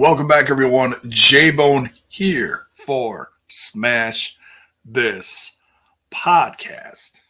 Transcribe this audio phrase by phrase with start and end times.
[0.00, 0.94] Welcome back, everyone.
[1.08, 4.38] J Bone here for Smash
[4.82, 5.58] This
[6.10, 7.20] Podcast.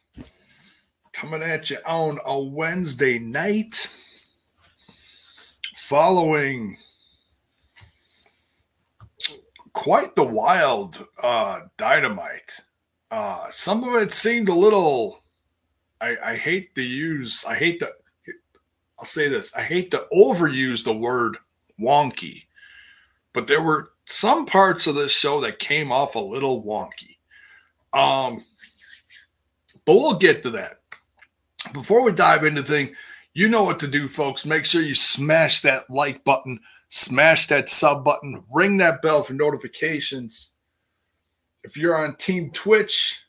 [1.13, 3.89] Coming at you on a Wednesday night
[5.79, 6.77] following
[9.73, 12.61] quite the wild uh, dynamite.
[13.11, 15.25] Uh, some of it seemed a little.
[16.01, 17.45] I, I hate to use.
[17.45, 17.91] I hate to.
[18.97, 19.53] I'll say this.
[19.57, 21.37] I hate to overuse the word
[21.81, 22.45] wonky,
[23.33, 27.17] but there were some parts of this show that came off a little wonky.
[27.93, 28.45] Um,
[29.85, 30.81] but we'll get to that.
[31.73, 32.95] Before we dive into thing,
[33.35, 34.45] you know what to do, folks.
[34.45, 39.35] Make sure you smash that like button, smash that sub button, ring that bell for
[39.35, 40.55] notifications.
[41.63, 43.25] If you're on Team Twitch,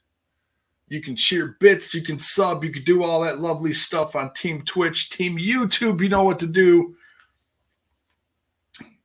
[0.88, 4.34] you can cheer bits, you can sub, you can do all that lovely stuff on
[4.34, 6.02] Team Twitch, Team YouTube.
[6.02, 6.96] You know what to do.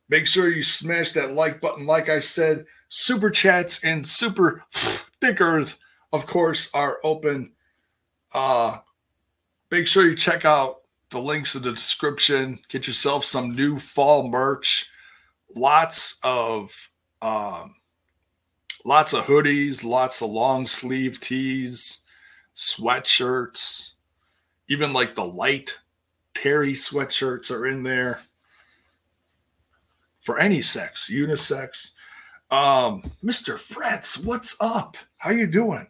[0.09, 1.87] Make sure you smash that like button.
[1.87, 5.79] Like I said, super chats and super stickers,
[6.13, 7.53] of course, are open.
[8.33, 8.79] Uh,
[9.71, 12.61] make sure you check out the links in the description.
[12.69, 14.91] Get yourself some new fall merch.
[15.55, 16.91] Lots of
[17.23, 17.77] um,
[18.85, 22.05] lots of hoodies, lots of long sleeve tees,
[22.55, 23.95] sweatshirts,
[24.69, 25.79] even like the light
[26.35, 28.21] Terry sweatshirts are in there
[30.27, 31.93] for any sex, unisex.
[32.51, 33.55] Um, Mr.
[33.55, 34.97] Fretz, what's up?
[35.19, 35.87] How you doing?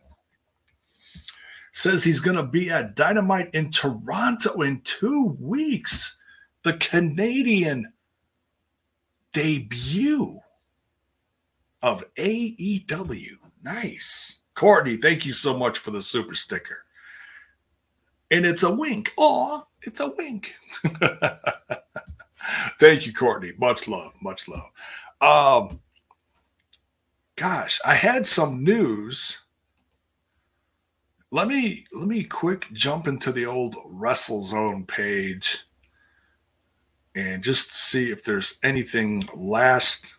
[1.73, 6.19] Says he's going to be at Dynamite in Toronto in two weeks.
[6.65, 7.91] The Canadian
[9.33, 10.39] debut
[11.83, 13.39] of AEW.
[13.63, 14.43] Nice.
[14.55, 16.85] Courtney, thank you so much for the super sticker.
[18.31, 19.13] And it's a wink.
[19.17, 20.55] Oh, it's a wink.
[22.79, 23.53] Thank you, Courtney.
[23.59, 24.13] Much love.
[24.21, 24.71] Much love.
[25.21, 25.81] Um,
[27.37, 29.43] gosh, I had some news.
[31.31, 35.65] Let me let me quick jump into the old WrestleZone page
[37.15, 40.17] and just see if there's anything last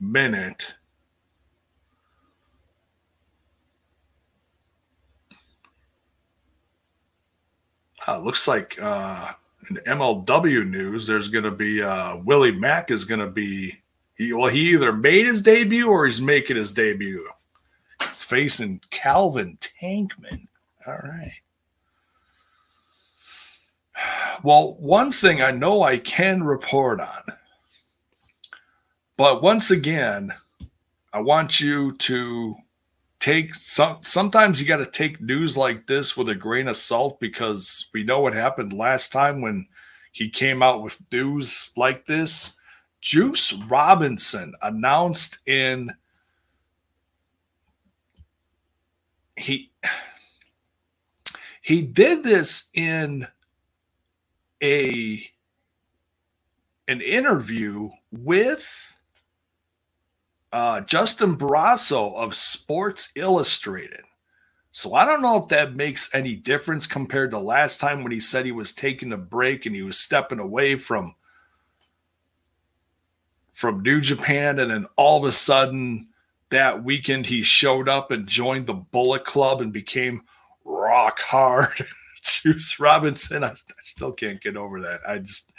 [0.00, 0.74] minute.
[8.08, 9.32] Uh, looks like uh,
[9.70, 13.78] in MLW news, there's going to be uh, Willie Mack is going to be
[14.16, 17.26] he well he either made his debut or he's making his debut.
[18.02, 20.46] He's facing Calvin Tankman.
[20.86, 21.32] All right.
[24.42, 27.22] Well, one thing I know I can report on,
[29.18, 30.32] but once again,
[31.12, 32.56] I want you to
[33.20, 37.20] take some sometimes you got to take news like this with a grain of salt
[37.20, 39.66] because we know what happened last time when
[40.12, 42.56] he came out with news like this.
[43.00, 45.92] Juice robinson announced in
[49.36, 49.70] he
[51.62, 53.26] he did this in
[54.62, 55.26] a
[56.88, 58.89] an interview with
[60.52, 64.02] uh, Justin Barrasso of Sports Illustrated.
[64.72, 68.20] So I don't know if that makes any difference compared to last time when he
[68.20, 71.14] said he was taking a break and he was stepping away from
[73.52, 76.08] from New Japan and then all of a sudden
[76.48, 80.22] that weekend he showed up and joined the Bullet Club and became
[80.64, 81.86] rock hard.
[82.22, 85.00] Juice Robinson, I, I still can't get over that.
[85.06, 85.52] I just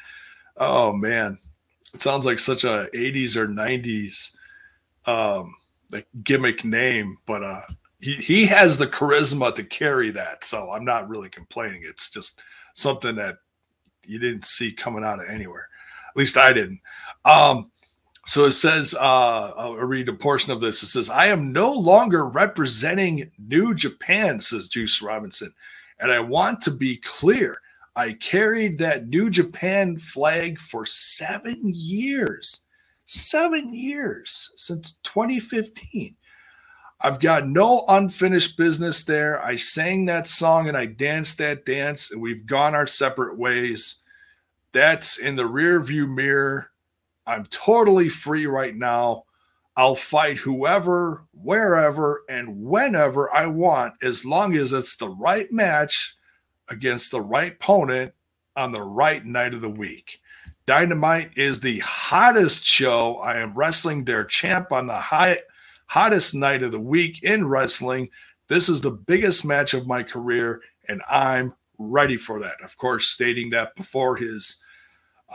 [0.57, 1.37] oh man.
[1.93, 4.33] It sounds like such a 80s or 90s
[5.05, 5.55] um,
[5.89, 7.61] the gimmick name, but uh,
[7.99, 10.43] he he has the charisma to carry that.
[10.43, 11.83] So I'm not really complaining.
[11.85, 12.43] It's just
[12.73, 13.37] something that
[14.05, 15.67] you didn't see coming out of anywhere.
[16.09, 16.81] At least I didn't.
[17.25, 17.71] Um,
[18.25, 20.83] so it says, uh, I'll read a portion of this.
[20.83, 25.53] It says, I am no longer representing New Japan, says Juice Robinson.
[25.99, 27.61] And I want to be clear.
[27.95, 32.63] I carried that New Japan flag for seven years
[33.11, 36.15] seven years since 2015.
[37.01, 39.43] I've got no unfinished business there.
[39.43, 44.03] I sang that song and I danced that dance, and we've gone our separate ways.
[44.71, 46.69] That's in the rear view mirror.
[47.25, 49.23] I'm totally free right now.
[49.75, 56.15] I'll fight whoever, wherever, and whenever I want, as long as it's the right match
[56.69, 58.13] against the right opponent
[58.55, 60.19] on the right night of the week.
[60.65, 63.17] Dynamite is the hottest show.
[63.17, 65.39] I am wrestling their champ on the high,
[65.87, 68.09] hottest night of the week in wrestling.
[68.47, 72.61] This is the biggest match of my career, and I'm ready for that.
[72.63, 74.59] Of course, stating that before his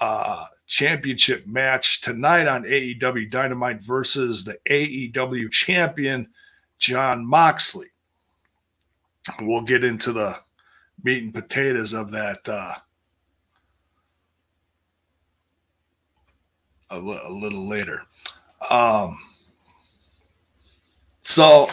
[0.01, 6.29] uh, championship match tonight on AEW Dynamite versus the AEW champion,
[6.79, 7.89] Jon Moxley.
[9.41, 10.39] We'll get into the
[11.03, 12.75] meat and potatoes of that uh,
[16.91, 18.01] a, little later.
[18.71, 19.19] Um,
[21.23, 21.69] so,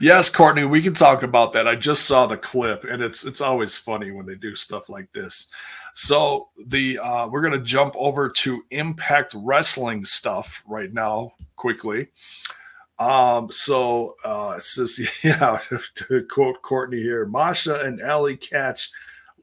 [0.00, 1.68] yes, Courtney, we can talk about that.
[1.68, 5.12] I just saw the clip, and it's it's always funny when they do stuff like
[5.12, 5.48] this.
[5.94, 12.08] So the uh, we're gonna jump over to Impact Wrestling stuff right now quickly.
[12.98, 15.58] Um, so uh, it says, yeah,
[15.94, 18.90] to quote Courtney here, Masha and Allie Katch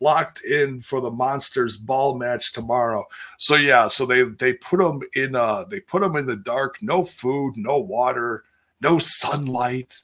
[0.01, 3.05] locked in for the Monsters Ball match tomorrow.
[3.37, 6.77] So yeah, so they they put them in uh they put them in the dark,
[6.81, 8.43] no food, no water,
[8.81, 9.99] no sunlight,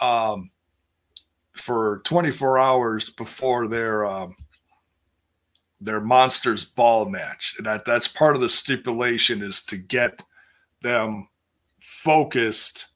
[0.00, 0.50] um,
[1.52, 4.36] for 24 hours before their um
[5.80, 7.54] their Monsters Ball match.
[7.56, 10.22] And that that's part of the stipulation is to get
[10.82, 11.28] them
[11.80, 12.92] focused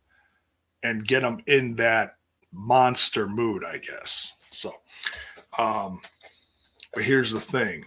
[0.83, 2.17] and get them in that
[2.53, 4.37] monster mood, I guess.
[4.51, 4.75] So,
[5.59, 6.01] um,
[6.93, 7.87] but here's the thing.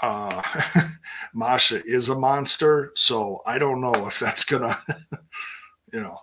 [0.00, 0.42] Uh,
[1.34, 4.80] Masha is a monster, so I don't know if that's gonna,
[5.92, 6.18] you know,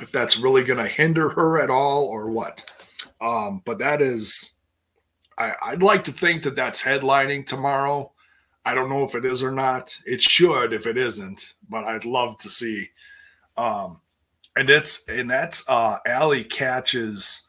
[0.00, 2.64] if that's really gonna hinder her at all or what.
[3.20, 4.56] Um, but that is,
[5.36, 8.12] I, I'd like to think that that's headlining tomorrow.
[8.64, 9.98] I don't know if it is or not.
[10.04, 12.88] It should if it isn't, but I'd love to see.
[13.56, 14.00] Um,
[14.56, 17.47] and it's and that's uh Allie Katch's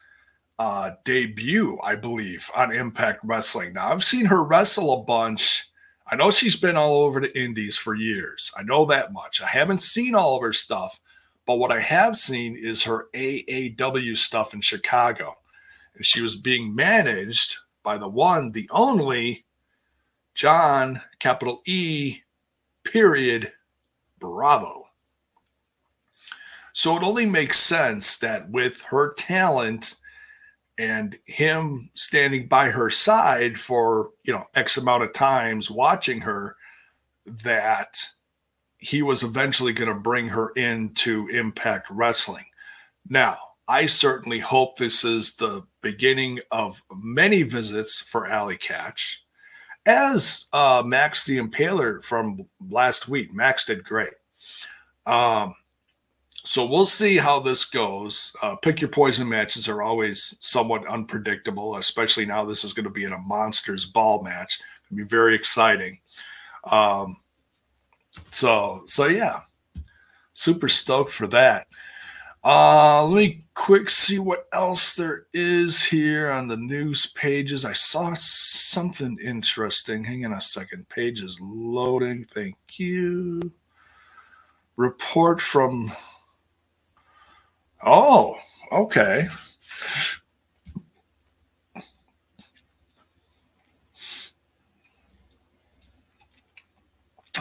[0.60, 3.74] uh debut, I believe, on Impact Wrestling.
[3.74, 5.66] Now I've seen her wrestle a bunch.
[6.12, 8.52] I know she's been all over the indies for years.
[8.58, 9.42] I know that much.
[9.42, 11.00] I haven't seen all of her stuff,
[11.46, 15.36] but what I have seen is her AAW stuff in Chicago.
[15.96, 19.46] And she was being managed by the one, the only
[20.36, 22.20] John, capital E,
[22.84, 23.54] period,
[24.20, 24.88] Bravo.
[26.74, 29.96] So it only makes sense that with her talent
[30.80, 36.56] and him standing by her side for, you know, X amount of times watching her,
[37.26, 38.02] that
[38.78, 42.46] he was eventually going to bring her into Impact Wrestling.
[43.10, 43.38] Now,
[43.68, 49.18] I certainly hope this is the beginning of many visits for Allie Katch
[49.86, 53.34] as uh, Max the Impaler from last week.
[53.34, 54.14] Max did great.
[55.06, 55.56] Um,
[56.46, 58.36] so we'll see how this goes.
[58.42, 62.90] Uh, pick your poison matches are always somewhat unpredictable, especially now this is going to
[62.90, 64.62] be in a monsters ball match.
[64.86, 66.00] It'll be very exciting.
[66.64, 67.18] Um,
[68.32, 69.42] so so yeah,
[70.34, 71.68] super stoked for that.
[72.42, 77.66] Uh, let me quick see what else there is here on the news pages.
[77.66, 80.06] I saw something interesting.
[80.06, 80.88] Hang on a second.
[80.88, 82.24] Page is loading.
[82.24, 83.52] Thank you.
[84.78, 85.92] Report from.
[87.84, 88.36] Oh,
[88.72, 89.28] okay.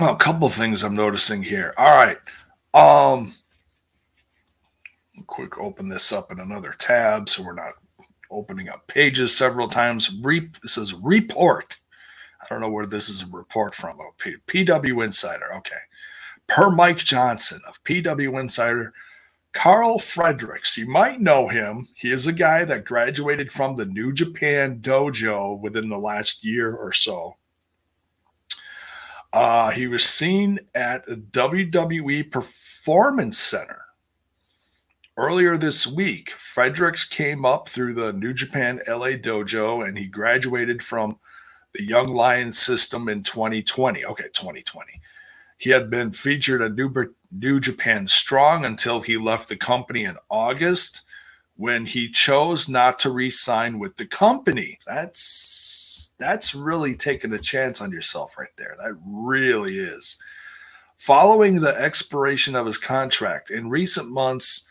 [0.01, 1.75] Oh, a couple things I'm noticing here.
[1.77, 2.19] All right.
[2.73, 3.35] Um,
[5.27, 7.75] quick open this up in another tab so we're not
[8.31, 10.17] opening up pages several times.
[10.23, 11.79] Re- it says report.
[12.41, 13.99] I don't know where this is a report from.
[14.01, 15.53] Oh, P- PW Insider.
[15.57, 15.77] Okay.
[16.47, 18.93] Per Mike Johnson of PW Insider,
[19.59, 20.77] Karl Fredericks.
[20.77, 21.89] You might know him.
[21.95, 26.73] He is a guy that graduated from the New Japan dojo within the last year
[26.75, 27.37] or so.
[29.33, 33.83] Uh, he was seen at WWE Performance Center
[35.19, 40.81] Earlier this week, Fredericks came up through the New Japan LA dojo and he graduated
[40.81, 41.19] from
[41.75, 44.05] the Young Lions system in 2020.
[44.05, 45.01] Okay, 2020.
[45.57, 50.17] He had been featured at New, New Japan Strong until he left the company in
[50.31, 51.03] August
[51.57, 54.79] when he chose not to re-sign with the company.
[54.87, 58.75] That's that's really taking a chance on yourself right there.
[58.79, 60.17] That really is.
[60.97, 64.67] Following the expiration of his contract in recent months,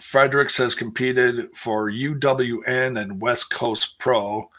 [0.00, 4.50] Fredericks has competed for UWN and West Coast Pro.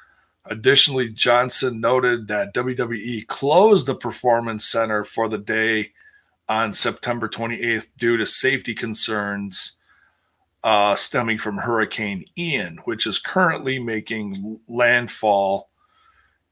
[0.46, 5.92] Additionally, Johnson noted that WWE closed the Performance Center for the day
[6.48, 9.78] on September 28th due to safety concerns
[10.64, 15.70] uh, stemming from Hurricane Ian, which is currently making landfall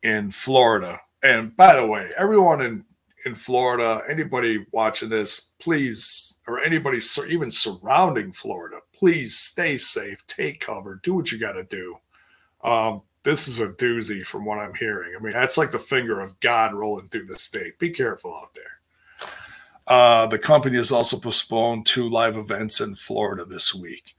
[0.04, 1.00] in Florida.
[1.24, 2.86] And by the way, everyone in
[3.26, 10.60] in Florida, anybody watching this, please, or anybody even surrounding Florida, please stay safe, take
[10.60, 11.98] cover, do what you got to do.
[12.64, 15.16] Um, this is a doozy from what I'm hearing.
[15.18, 17.80] I mean, that's like the finger of God rolling through the state.
[17.80, 18.82] Be careful out there.
[19.88, 24.16] Uh, the company has also postponed two live events in Florida this week.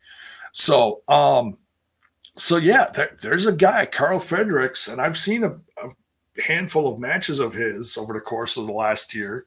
[0.52, 1.56] So, um,
[2.36, 6.98] so yeah, there, there's a guy, Karl Fredericks, and I've seen a, a, handful of
[6.98, 9.46] matches of his over the course of the last year.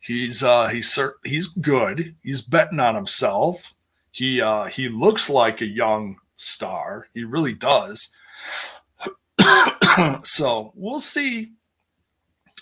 [0.00, 2.14] He's uh, he's he's good.
[2.22, 3.74] He's betting on himself.
[4.10, 7.08] He uh, he looks like a young star.
[7.12, 8.14] He really does.
[10.22, 11.52] so we'll see.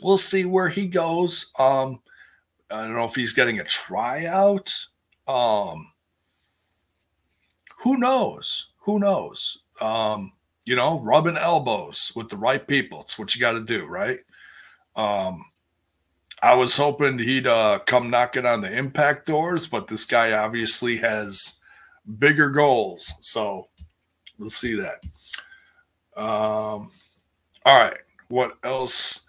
[0.02, 1.52] We'll see where he goes.
[1.58, 2.00] Um,
[2.70, 4.74] I don't know if he's getting a tryout.
[5.28, 5.92] Um,
[7.78, 8.70] who knows?
[8.80, 9.62] Who knows?
[9.80, 10.32] Um,
[10.64, 13.02] you know, rubbing elbows with the right people.
[13.02, 14.18] It's what you got to do, right?
[14.96, 15.44] Um,
[16.42, 20.96] I was hoping he'd uh, come knocking on the impact doors, but this guy obviously
[20.98, 21.60] has
[22.18, 23.12] bigger goals.
[23.20, 23.68] So
[24.38, 25.02] we'll see that.
[26.20, 26.90] Um,
[27.64, 27.98] all right.
[28.28, 29.28] What else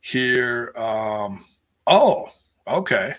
[0.00, 0.72] here?
[0.76, 1.44] Um,
[1.86, 2.28] oh,
[2.68, 3.14] okay.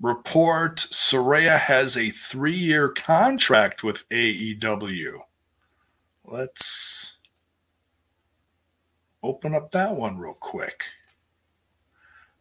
[0.00, 5.18] Report Saraya has a three year contract with AEW.
[6.24, 7.18] Let's
[9.22, 10.84] open up that one real quick.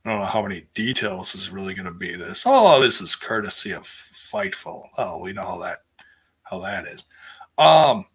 [0.03, 2.44] I don't know how many details is really going to be this.
[2.46, 4.88] Oh, this is courtesy of Fightful.
[4.98, 5.84] Oh, we know how that
[6.44, 7.06] how that is.
[7.58, 8.06] Um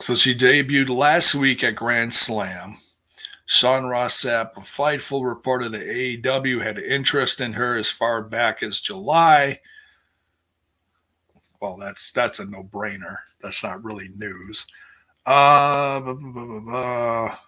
[0.00, 2.78] So she debuted last week at Grand Slam.
[3.44, 8.62] Sean Ross Sapp of Fightful reported that AEW had interest in her as far back
[8.62, 9.60] as July.
[11.60, 13.16] Well, that's that's a no-brainer.
[13.42, 14.66] That's not really news.
[15.26, 17.38] Uh, blah, blah, blah,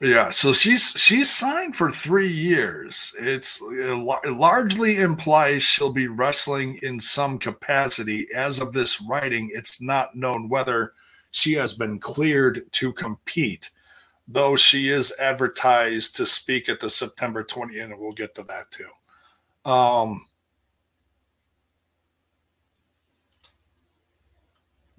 [0.00, 3.12] yeah, so she's she's signed for three years.
[3.18, 8.28] It's it largely implies she'll be wrestling in some capacity.
[8.32, 10.92] As of this writing, it's not known whether
[11.32, 13.70] she has been cleared to compete,
[14.28, 18.70] though she is advertised to speak at the September 20th, and we'll get to that
[18.70, 19.68] too.
[19.68, 20.26] Um,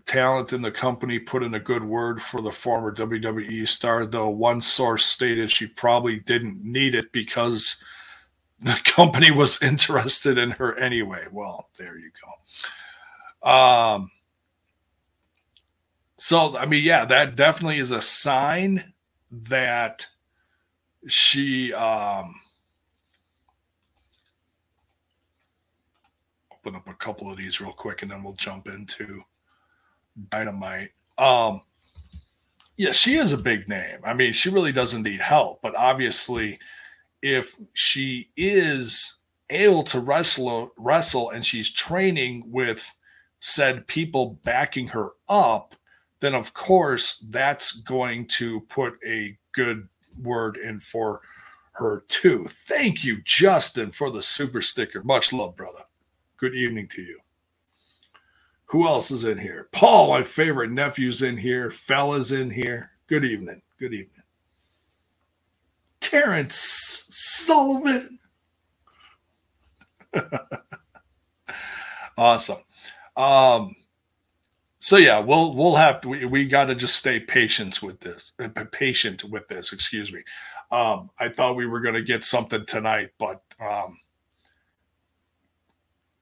[0.09, 4.29] talent in the company put in a good word for the former WWE star, though
[4.29, 7.83] one source stated she probably didn't need it because
[8.59, 11.27] the company was interested in her anyway.
[11.31, 12.09] Well, there you
[13.43, 13.49] go.
[13.51, 14.09] Um,
[16.17, 18.93] so I mean, yeah, that definitely is a sign
[19.31, 20.07] that
[21.07, 22.33] she um
[26.51, 29.23] open up a couple of these real quick and then we'll jump into
[30.29, 30.91] dynamite.
[31.17, 31.61] Um
[32.77, 33.99] yeah, she is a big name.
[34.05, 36.59] I mean, she really doesn't need help, but obviously
[37.21, 42.93] if she is able to wrestle wrestle and she's training with
[43.41, 45.75] said people backing her up
[46.19, 49.88] then of course that's going to put a good
[50.21, 51.21] word in for
[51.79, 52.45] her too.
[52.45, 55.01] Thank you, Justin, for the super sticker.
[55.03, 55.83] Much love, brother.
[56.38, 57.19] Good evening to you.
[58.69, 59.67] Who else is in here?
[59.71, 61.71] Paul, my favorite nephew's in here.
[61.71, 62.91] Fella's in here.
[63.07, 63.63] Good evening.
[63.79, 64.23] Good evening.
[65.99, 68.19] Terrence Sullivan.
[72.17, 72.59] awesome.
[73.17, 73.75] Um,
[74.77, 78.33] so yeah, we'll we'll have to we, we got to just stay patient with this.
[78.39, 80.21] Uh, patient with this, excuse me.
[80.71, 83.97] Um, I thought we were going to get something tonight, but um,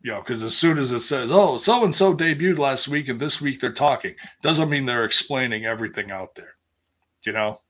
[0.02, 3.08] you know, because as soon as it says, "Oh, so and so debuted last week,
[3.08, 6.56] and this week they're talking," doesn't mean they're explaining everything out there.
[7.24, 7.62] You know,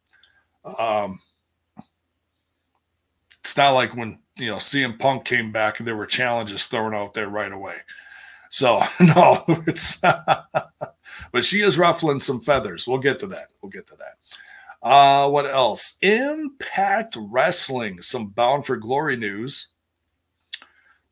[0.78, 1.20] um,
[3.40, 6.94] it's not like when you know CM Punk came back and there were challenges thrown
[6.94, 7.78] out there right away.
[8.50, 10.02] So no, it's
[11.32, 12.88] but she is ruffling some feathers.
[12.88, 13.50] We'll get to that.
[13.62, 14.18] We'll get to that.
[14.88, 15.98] Uh, what else?
[16.02, 19.70] Impact Wrestling, some Bound for Glory news.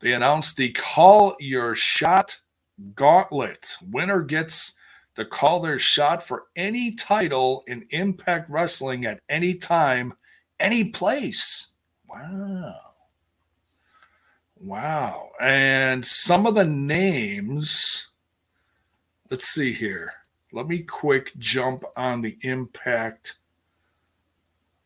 [0.00, 2.38] They announced the Call Your Shot
[2.94, 3.76] Gauntlet.
[3.90, 4.78] Winner gets
[5.14, 10.12] to call their shot for any title in Impact Wrestling at any time,
[10.60, 11.72] any place.
[12.08, 12.74] Wow.
[14.60, 15.30] Wow.
[15.40, 18.10] And some of the names,
[19.30, 20.12] let's see here.
[20.52, 23.38] Let me quick jump on the Impact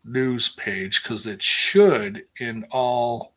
[0.04, 3.34] news page because it should, in all,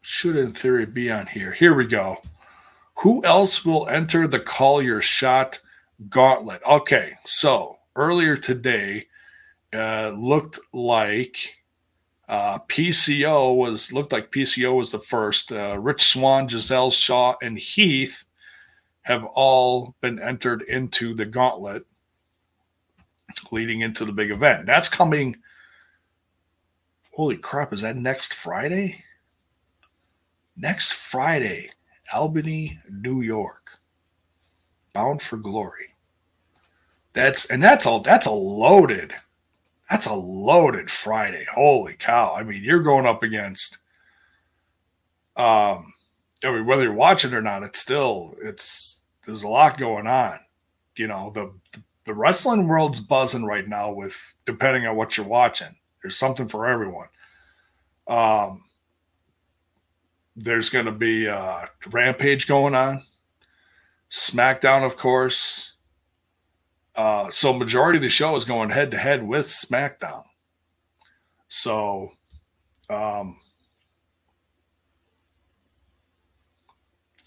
[0.00, 1.52] should in theory be on here.
[1.52, 2.18] Here we go.
[2.96, 5.60] Who else will enter the Call Your Shot
[6.08, 6.62] Gauntlet.
[6.66, 9.06] Okay, so earlier today,
[9.72, 11.56] uh, looked like
[12.28, 15.52] uh, PCO was looked like PCO was the first.
[15.52, 18.24] Uh, Rich Swann, Giselle Shaw, and Heath
[19.02, 21.84] have all been entered into the gauntlet
[23.52, 24.66] leading into the big event.
[24.66, 25.36] That's coming.
[27.12, 27.72] Holy crap!
[27.72, 29.04] Is that next Friday?
[30.60, 31.70] Next Friday,
[32.12, 33.78] Albany, New York.
[34.92, 35.94] Bound for Glory.
[37.12, 38.00] That's and that's all.
[38.00, 39.14] That's a loaded
[39.90, 41.44] that's a loaded Friday.
[41.52, 42.34] Holy cow.
[42.34, 43.78] I mean, you're going up against
[45.36, 45.92] um
[46.44, 50.38] I mean whether you're watching or not, it's still it's there's a lot going on.
[50.94, 51.52] You know, the
[52.04, 55.74] the wrestling world's buzzing right now with depending on what you're watching.
[56.02, 57.08] There's something for everyone.
[58.06, 58.64] Um
[60.42, 63.04] there's going to be uh Rampage going on.
[64.10, 65.74] SmackDown, of course.
[66.96, 70.24] Uh, so majority of the show is going head to head with SmackDown.
[71.48, 72.12] So,
[72.88, 73.38] um,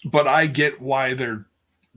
[0.04, 1.46] but I get why they're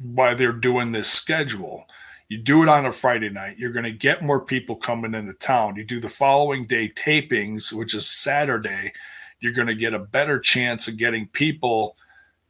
[0.01, 1.85] why they're doing this schedule.
[2.29, 5.33] You do it on a Friday night, you're going to get more people coming into
[5.33, 5.75] town.
[5.75, 8.91] You do the following day tapings, which is Saturday,
[9.39, 11.95] you're going to get a better chance of getting people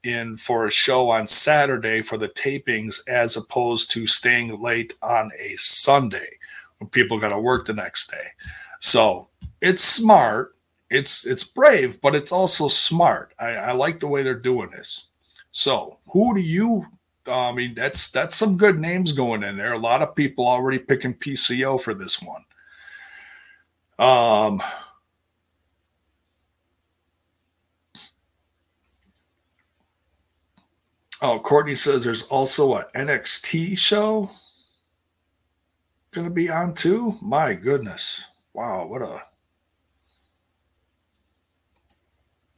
[0.04, 5.32] in for a show on Saturday for the tapings as opposed to staying late on
[5.38, 6.38] a Sunday
[6.78, 8.28] when people got to work the next day.
[8.80, 9.28] So
[9.62, 10.56] it's smart.
[10.90, 13.34] It's it's brave, but it's also smart.
[13.38, 15.08] I, I like the way they're doing this.
[15.52, 16.86] So who do you
[17.28, 19.74] I mean, that's that's some good names going in there.
[19.74, 22.44] A lot of people already picking PCO for this one.
[24.00, 24.62] Um,
[31.22, 34.30] Oh, Courtney says there's also a NXT show
[36.18, 37.16] going to be on too.
[37.22, 38.26] My goodness.
[38.54, 39.22] Wow, what a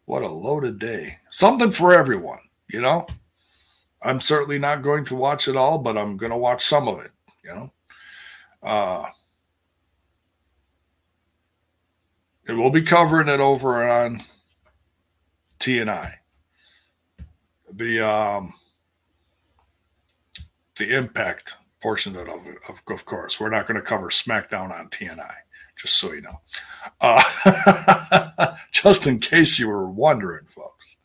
[0.05, 1.17] what a loaded day.
[1.29, 3.05] Something for everyone, you know?
[4.01, 7.01] I'm certainly not going to watch it all, but I'm going to watch some of
[7.01, 7.11] it,
[7.43, 7.71] you know?
[8.63, 9.05] Uh
[12.47, 14.21] and we'll be covering it over on
[15.59, 16.18] TNI
[17.79, 18.53] the um,
[20.77, 23.39] the impact portion of it, of, of course.
[23.39, 25.33] We're not going to cover SmackDown on TNI,
[25.77, 26.41] just so you know.
[27.01, 30.97] Uh, just in case you were wondering, folks.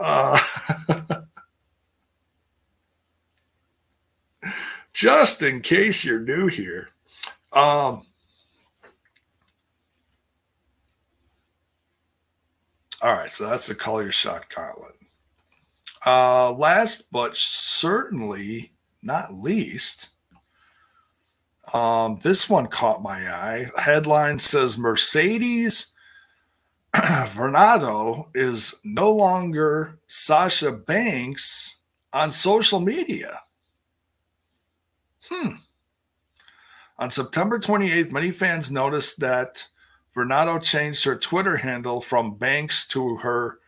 [0.00, 0.40] Uh,
[4.92, 6.88] just in case you're new here.
[7.52, 8.06] Um,
[13.02, 14.99] all right, so that's the call your shot gauntlet.
[16.06, 20.10] Uh, last but certainly not least,
[21.74, 23.66] um, this one caught my eye.
[23.76, 25.94] Headline says Mercedes
[26.94, 31.76] Varnado is no longer Sasha Banks
[32.12, 33.40] on social media.
[35.28, 35.50] Hmm.
[36.98, 39.66] On September 28th, many fans noticed that
[40.16, 43.60] Varnado changed her Twitter handle from Banks to her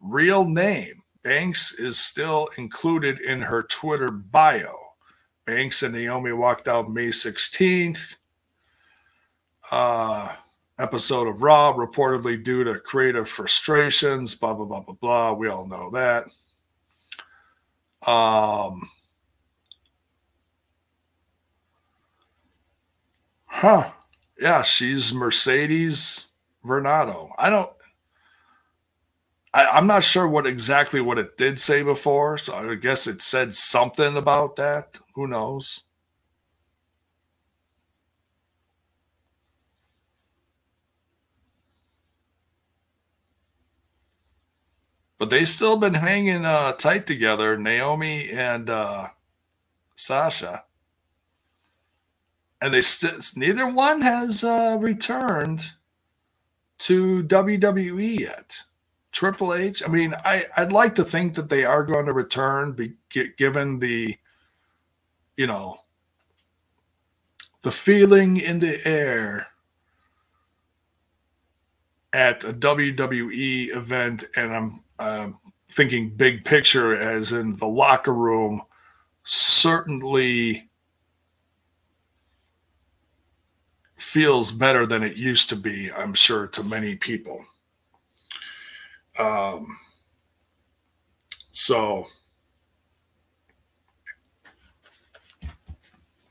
[0.00, 1.03] real name.
[1.24, 4.78] Banks is still included in her Twitter bio.
[5.46, 8.16] Banks and Naomi walked out May 16th.
[9.70, 10.32] Uh,
[10.78, 15.32] episode of Raw, reportedly due to creative frustrations, blah, blah, blah, blah, blah.
[15.32, 16.24] We all know that.
[18.06, 18.90] Um,
[23.46, 23.90] huh.
[24.38, 26.28] Yeah, she's Mercedes
[26.62, 27.30] Varnado.
[27.38, 27.70] I don't
[29.54, 33.22] I, am not sure what exactly what it did say before, so I guess it
[33.22, 34.98] said something about that.
[35.14, 35.84] Who knows?
[45.18, 49.08] But they've still been hanging uh, tight together, Naomi and uh,
[49.94, 50.64] Sasha,
[52.60, 55.74] and they st- neither one has uh, returned
[56.78, 58.64] to WWE yet.
[59.14, 59.82] Triple H.
[59.84, 62.94] I mean, I I'd like to think that they are going to return, be,
[63.38, 64.16] given the,
[65.36, 65.78] you know,
[67.62, 69.46] the feeling in the air
[72.12, 75.36] at a WWE event, and I'm
[75.70, 78.62] thinking big picture, as in the locker room,
[79.22, 80.68] certainly
[83.96, 85.90] feels better than it used to be.
[85.92, 87.44] I'm sure to many people.
[89.18, 89.78] Um,
[91.50, 92.06] so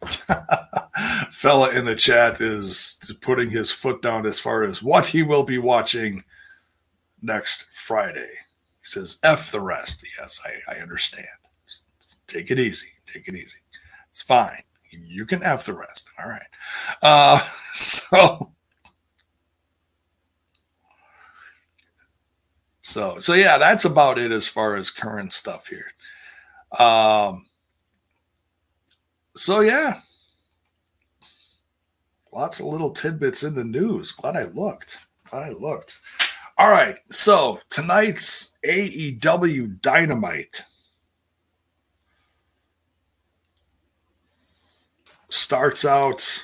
[1.31, 5.43] fella in the chat is putting his foot down as far as what he will
[5.43, 6.23] be watching
[7.21, 8.29] next Friday.
[8.81, 10.05] He says, F the rest.
[10.19, 11.27] Yes, I, I understand.
[12.27, 12.87] Take it easy.
[13.05, 13.57] Take it easy.
[14.09, 14.63] It's fine.
[14.89, 16.09] You can F the rest.
[16.19, 16.41] All right.
[17.01, 17.39] Uh,
[17.73, 18.52] so,
[22.83, 25.93] so, so yeah, that's about it as far as current stuff here.
[26.77, 27.45] Um,
[29.37, 30.01] so yeah,
[32.33, 34.11] lots of little tidbits in the news.
[34.11, 34.99] Glad I looked.
[35.29, 36.01] Glad I looked.
[36.57, 40.63] All right, so tonight's AEW Dynamite
[45.29, 46.43] starts out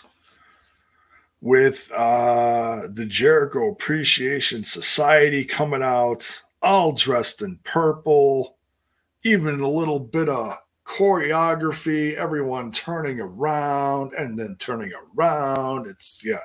[1.42, 8.58] with uh, the Jericho Appreciation Society coming out, all dressed in purple,
[9.24, 15.88] even a little bit of choreography, everyone turning around and then turning around.
[15.88, 16.40] It's yeah.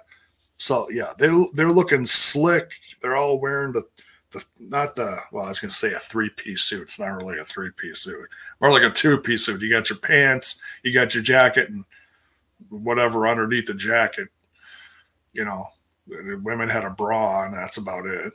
[0.56, 2.70] So yeah, they they're looking slick.
[3.00, 3.84] They're all wearing the
[4.30, 6.82] the not the well, I was gonna say a three piece suit.
[6.82, 8.28] It's not really a three piece suit,
[8.60, 9.62] more like a two piece suit.
[9.62, 11.84] You got your pants, you got your jacket, and
[12.68, 14.28] whatever underneath the jacket.
[15.34, 15.68] You know,
[16.06, 18.32] women had a bra, and that's about it.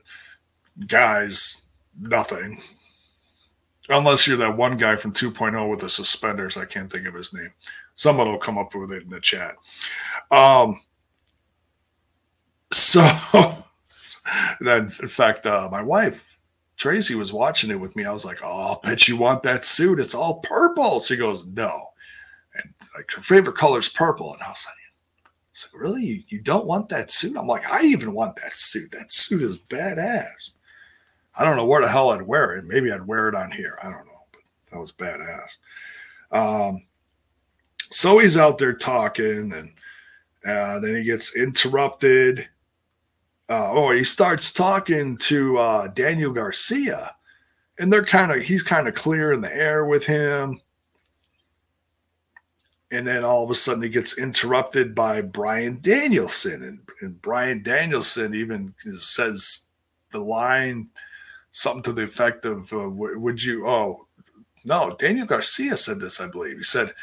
[0.88, 1.66] Guys,
[2.00, 2.62] nothing
[3.90, 6.58] unless you're that one guy from 2.0 with the suspenders.
[6.58, 7.52] I can't think of his name.
[7.96, 9.56] Someone will come up with it in the chat.
[10.32, 10.82] Um,
[12.72, 13.02] so,
[14.62, 16.36] then, in fact, uh, my wife
[16.78, 18.06] Tracy was watching it with me.
[18.06, 20.00] I was like, "Oh, I bet you want that suit.
[20.00, 21.90] It's all purple." She goes, "No,"
[22.56, 24.34] and like her favorite color is purple.
[24.34, 24.78] And I was like,
[25.63, 26.06] I was like "Really?
[26.06, 28.91] You, you don't want that suit?" I'm like, "I even want that suit.
[28.91, 30.52] That suit is badass."
[31.36, 32.65] I don't know where the hell I'd wear it.
[32.65, 33.78] Maybe I'd wear it on here.
[33.82, 34.41] I don't know, but
[34.72, 35.58] that was badass.
[36.32, 36.86] Um,
[37.91, 39.72] so he's out there talking, and
[40.45, 42.48] uh, then he gets interrupted.
[43.48, 47.15] Uh, oh, he starts talking to uh, Daniel Garcia,
[47.80, 50.62] and they're kind of he's kind of clear in the air with him.
[52.91, 57.62] And then all of a sudden he gets interrupted by Bryan Danielson, and, and Bryan
[57.62, 59.67] Danielson even says
[60.12, 60.89] the line
[61.52, 64.08] something to the effect of, uh, "Would you?" Oh,
[64.65, 66.58] no, Daniel Garcia said this, I believe.
[66.58, 66.93] He said,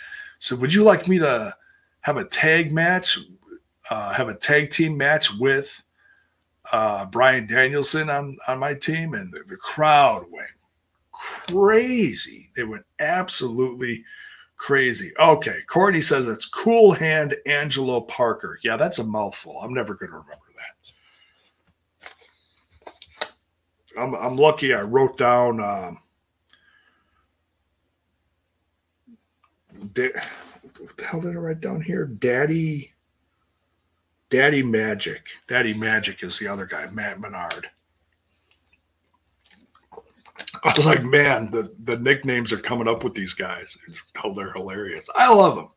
[0.41, 1.55] "So would you like me to
[2.01, 3.19] have a tag match,
[3.89, 5.83] uh, have a tag team match with
[6.73, 10.51] uh, Bryan Danielson on on my team?" And the, the crowd went
[11.13, 12.51] crazy.
[12.57, 14.05] They went absolutely
[14.57, 15.13] crazy.
[15.19, 18.59] Okay, Courtney says it's Cool Hand Angelo Parker.
[18.63, 19.61] Yeah, that's a mouthful.
[19.61, 20.45] I'm never going to remember
[23.19, 23.31] that.
[23.99, 25.99] I'm, I'm lucky I wrote down um,
[29.93, 30.13] da-
[30.79, 32.07] what the hell did I write down here?
[32.07, 32.93] Daddy
[34.29, 35.29] Daddy Magic.
[35.47, 37.71] Daddy Magic is the other guy, Matt Menard.
[40.65, 43.77] I was like, man, the, the nicknames are coming up with these guys.
[44.25, 45.09] Oh, they're hilarious.
[45.15, 45.69] I love them.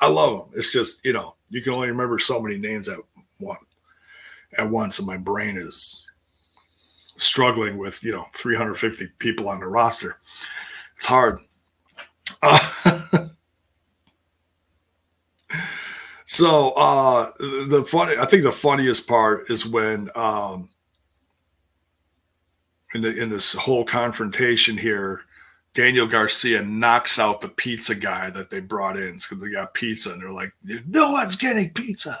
[0.00, 0.58] I love them.
[0.58, 2.98] It's just, you know, you can only remember so many names at
[3.38, 3.58] one
[4.58, 6.06] at once, and my brain is
[7.16, 10.18] struggling with you know 350 people on the roster.
[10.96, 11.40] It's hard.
[12.42, 12.58] Uh,
[16.24, 20.70] so uh, the funny, I think the funniest part is when um,
[22.94, 25.22] in the in this whole confrontation here,
[25.74, 30.12] Daniel Garcia knocks out the pizza guy that they brought in because they got pizza
[30.12, 30.52] and they're like,
[30.86, 32.18] no one's getting pizza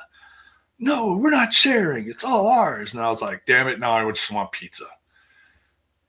[0.82, 2.08] no, we're not sharing.
[2.08, 2.92] It's all ours.
[2.92, 4.84] And I was like, damn it, now I just want pizza.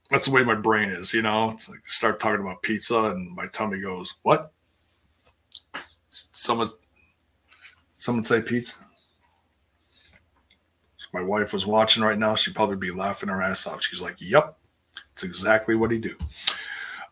[0.09, 1.51] That's the way my brain is, you know.
[1.51, 4.51] It's like start talking about pizza and my tummy goes, What?
[6.09, 6.79] Someone's
[7.93, 8.83] someone say pizza.
[11.13, 13.83] My wife was watching right now, she'd probably be laughing her ass off.
[13.83, 14.57] She's like, Yep,
[15.13, 16.17] it's exactly what he do.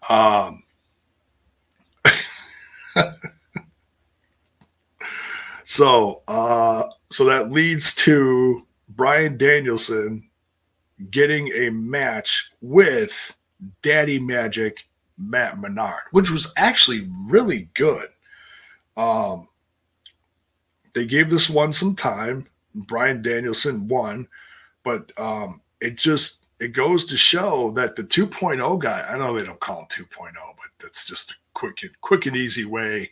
[0.10, 0.64] Um
[5.64, 10.30] so uh so that leads to Bryan Danielson
[11.10, 13.34] getting a match with
[13.82, 14.88] Daddy Magic
[15.18, 18.08] Matt Menard, which was actually really good.
[18.98, 19.48] Um,
[20.94, 22.48] they gave this one some time.
[22.76, 24.28] Bryan Danielson won,
[24.84, 29.06] but um, it just it goes to show that the 2.0 guy.
[29.10, 32.38] I know they don't call him 2.0, but that's just a quick, and quick and
[32.38, 33.12] easy way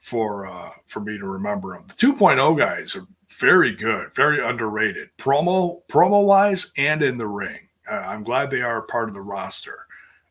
[0.00, 1.84] for uh, for me to remember him.
[1.86, 7.68] The 2.0 guys are very good, very underrated, promo promo wise and in the ring.
[7.90, 9.86] Uh, I'm glad they are part of the roster.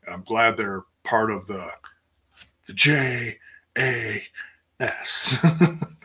[0.08, 1.70] I'm glad they're part of the
[2.66, 3.38] the J
[3.78, 4.22] A
[4.80, 5.44] S.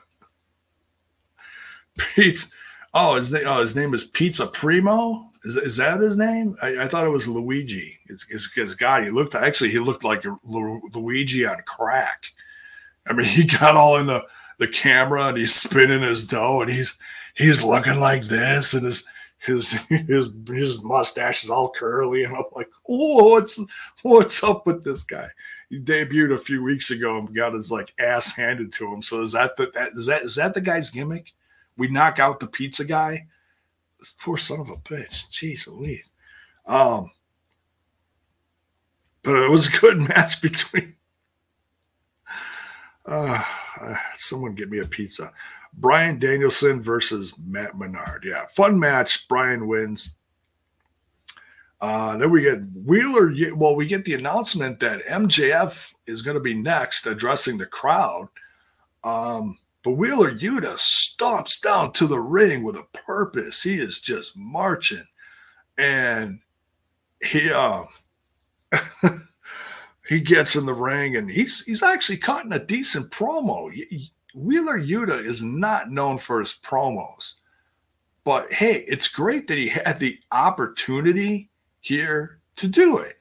[2.15, 2.53] Pizza.
[2.93, 3.43] Oh, his name.
[3.45, 5.29] Oh, his name is Pizza Primo.
[5.43, 6.55] Is, is that his name?
[6.61, 7.97] I, I thought it was Luigi.
[8.07, 8.49] His, his.
[8.53, 9.71] He looked actually.
[9.71, 12.25] He looked like Luigi on crack.
[13.07, 14.25] I mean, he got all in the
[14.57, 16.95] the camera and he's spinning his dough and he's
[17.33, 19.07] he's looking like this and his
[19.39, 23.59] his his his mustache is all curly and I'm like, oh, what's
[24.03, 25.27] what's up with this guy?
[25.69, 29.01] He debuted a few weeks ago and got his like ass handed to him.
[29.01, 31.33] So is that the, that is that is that the guy's gimmick?
[31.81, 33.25] We knock out the pizza guy.
[33.97, 35.27] This poor son of a bitch.
[35.31, 36.11] Jeez Louise.
[36.67, 37.09] Um,
[39.23, 40.93] but it was a good match between.
[43.03, 43.43] Uh,
[43.81, 45.31] uh, someone get me a pizza.
[45.73, 48.25] Bryan Danielson versus Matt Menard.
[48.27, 49.27] Yeah, fun match.
[49.27, 50.17] Bryan wins.
[51.81, 53.33] Uh, then we get Wheeler.
[53.55, 58.27] Well, we get the announcement that MJF is going to be next addressing the crowd.
[59.03, 63.63] Um, but Wheeler Yuta stomps down to the ring with a purpose.
[63.63, 65.05] He is just marching.
[65.77, 66.39] And
[67.21, 67.87] he um
[70.07, 73.71] he gets in the ring and he's he's actually cutting a decent promo.
[74.33, 77.35] Wheeler Yuta is not known for his promos,
[78.23, 81.49] but hey, it's great that he had the opportunity
[81.81, 83.17] here to do it.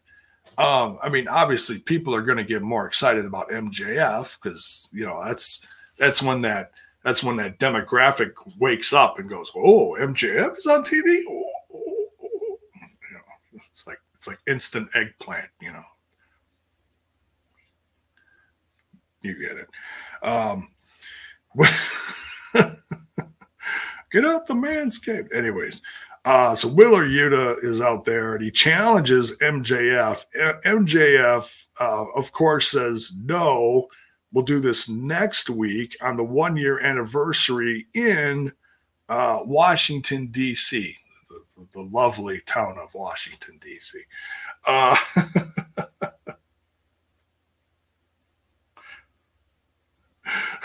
[0.59, 5.07] Um, I mean, obviously, people are going to get more excited about MJF because you
[5.07, 5.67] know that's
[6.01, 6.73] that's when that
[7.05, 12.07] that's when that demographic wakes up and goes, "Oh, MJF is on TV." Oh, oh,
[12.25, 12.59] oh.
[12.83, 15.85] You know, it's like it's like instant eggplant, you know.
[19.23, 19.69] you get it.
[20.23, 20.69] Um,
[24.11, 25.35] get out the manscaped.
[25.35, 25.83] Anyways,
[26.25, 30.25] uh, so Wheeler Yuta is out there and he challenges MJF.
[30.65, 33.89] MJF, uh, of course, says no.
[34.33, 38.53] We'll do this next week on the one year anniversary in
[39.09, 40.97] uh, Washington, D.C.,
[41.29, 43.99] the, the, lovely town of Washington, D.C.
[44.67, 44.97] Uh,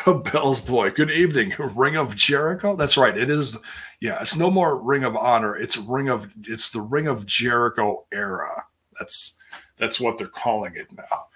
[0.31, 0.91] Bell's boy.
[0.91, 1.53] Good evening.
[1.57, 2.75] Ring of Jericho.
[2.75, 3.17] That's right.
[3.17, 3.57] It is.
[3.99, 5.55] Yeah, it's no more Ring of Honor.
[5.55, 6.27] It's Ring of.
[6.43, 8.63] It's the Ring of Jericho era.
[8.99, 9.39] That's
[9.77, 11.27] that's what they're calling it now.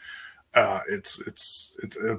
[0.54, 1.98] Uh, it's it's it's.
[1.98, 2.18] Uh,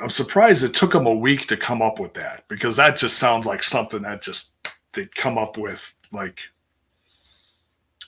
[0.00, 3.18] I'm surprised it took them a week to come up with that because that just
[3.18, 4.54] sounds like something that just
[4.92, 6.40] they'd come up with like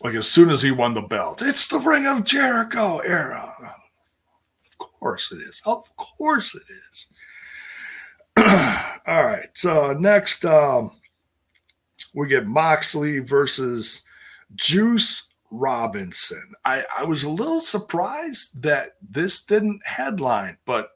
[0.02, 1.42] like as soon as he won the belt.
[1.42, 3.54] It's the Ring of Jericho era
[4.70, 5.62] Of course it is.
[5.64, 7.08] Of course it is.
[9.06, 9.48] All right.
[9.54, 10.92] So next, um,
[12.14, 14.04] we get Moxley versus
[14.54, 16.42] Juice Robinson.
[16.64, 20.88] I, I was a little surprised that this didn't headline, but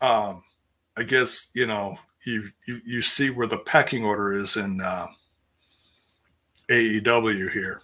[0.00, 0.42] um,
[0.96, 5.06] I guess you know you you, you see where the pecking order is in uh,
[6.70, 7.82] AEW here.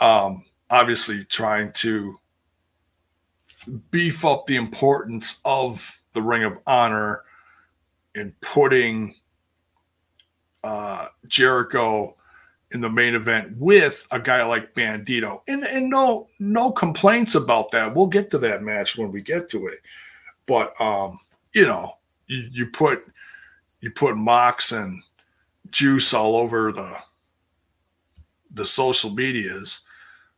[0.00, 2.18] Um, obviously, trying to
[3.90, 7.22] beef up the importance of the Ring of Honor
[8.16, 9.14] in putting
[10.64, 12.16] uh, Jericho
[12.72, 15.40] in the main event with a guy like Bandito.
[15.48, 17.94] And, and no no complaints about that.
[17.94, 19.80] We'll get to that match when we get to it.
[20.46, 21.18] But um,
[21.52, 23.04] you know, you, you put
[23.80, 25.02] you put Mox and
[25.70, 26.96] Juice all over the
[28.52, 29.80] the social medias,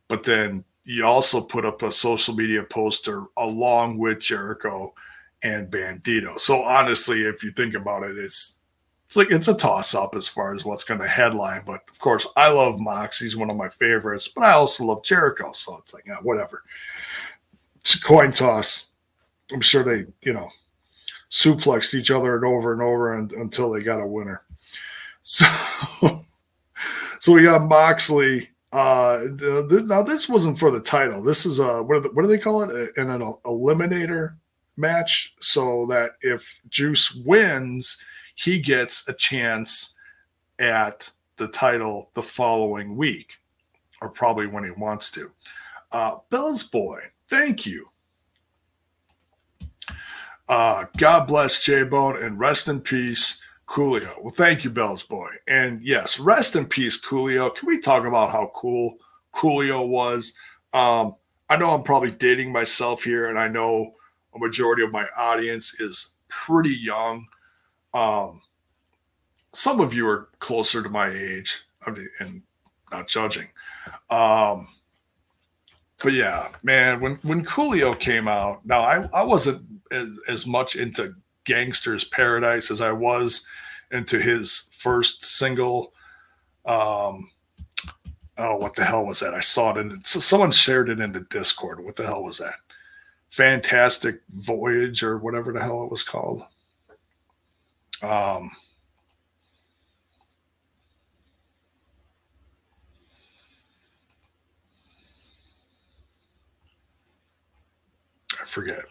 [0.09, 4.93] but then you also put up a social media poster along with Jericho
[5.43, 6.39] and Bandito.
[6.39, 8.59] So honestly, if you think about it, it's
[9.13, 11.65] it's like it's a toss up as far as what's going to headline.
[11.67, 14.27] But of course, I love Mox; he's one of my favorites.
[14.27, 16.63] But I also love Jericho, so it's like whatever.
[17.83, 18.89] It's a coin toss.
[19.53, 20.49] I'm sure they, you know,
[21.31, 24.43] suplexed each other and over and over and, until they got a winner.
[25.25, 25.47] So,
[27.21, 31.23] so we got Moxley uh, th- now this wasn't for the title.
[31.23, 32.93] This is a what, the, what do they call it?
[32.97, 34.35] In an eliminator
[34.77, 38.03] match, so that if Juice wins,
[38.43, 39.99] he gets a chance
[40.59, 43.39] at the title the following week,
[44.01, 45.31] or probably when he wants to.
[45.93, 47.89] Uh, Bell's boy, thank you.
[50.49, 54.21] Uh, God bless J Bone and rest in peace Coolio.
[54.21, 55.31] Well, thank you, Bell's boy.
[55.47, 57.55] And yes, rest in peace, Coolio.
[57.55, 58.99] Can we talk about how cool
[59.33, 60.35] Coolio was?
[60.75, 61.15] Um,
[61.49, 63.95] I know I'm probably dating myself here, and I know
[64.35, 67.29] a majority of my audience is pretty young.
[67.95, 68.43] Um,
[69.53, 72.43] some of you are closer to my age, I mean, and
[72.91, 73.49] not judging.
[74.11, 74.69] Um,
[76.03, 80.75] but yeah, man, when when Coolio came out, now I, I wasn't as, as much
[80.75, 83.47] into Gangsta's Paradise as I was
[83.91, 85.93] into his first single.
[86.65, 87.31] Um,
[88.39, 89.35] oh, what the hell was that?
[89.35, 91.85] I saw it and so someone shared it into Discord.
[91.85, 92.55] What the hell was that?
[93.31, 96.43] Fantastic Voyage or whatever the hell it was called.
[98.03, 98.51] Um,
[108.41, 108.85] I forget.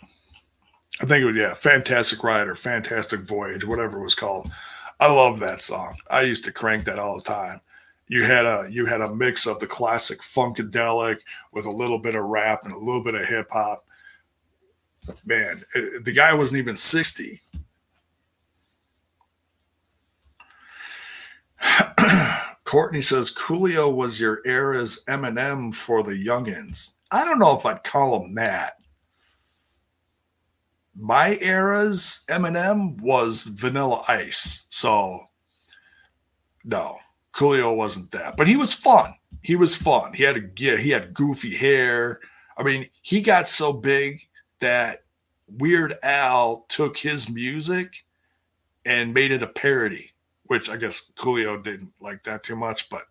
[1.02, 4.52] I think it was yeah, Fantastic Ride or Fantastic Voyage, whatever it was called.
[5.00, 5.96] I love that song.
[6.10, 7.60] I used to crank that all the time.
[8.08, 11.20] You had a you had a mix of the classic funkadelic
[11.54, 13.86] with a little bit of rap and a little bit of hip hop.
[15.26, 17.42] Man, it, the guy wasn't even 60.
[22.64, 26.96] Courtney says Coolio was your era's Eminem for the youngins.
[27.12, 28.76] I don't know if I'd call him that
[30.96, 34.66] my era's Eminem was Vanilla Ice.
[34.70, 35.28] So
[36.64, 36.98] no,
[37.34, 39.14] Coolio wasn't that, but he was fun.
[39.42, 40.14] He was fun.
[40.14, 42.20] He had a yeah, he had goofy hair.
[42.58, 44.22] I mean, he got so big
[44.60, 45.04] that
[45.48, 48.06] Weird Al took his music
[48.86, 50.11] and made it a parody,
[50.52, 53.06] which I guess Coolio didn't like that too much, but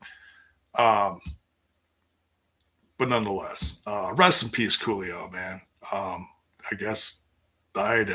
[0.78, 1.20] um
[2.98, 5.62] but nonetheless, uh rest in peace, Coolio, man.
[5.90, 6.28] Um,
[6.70, 7.22] I guess
[7.72, 8.10] died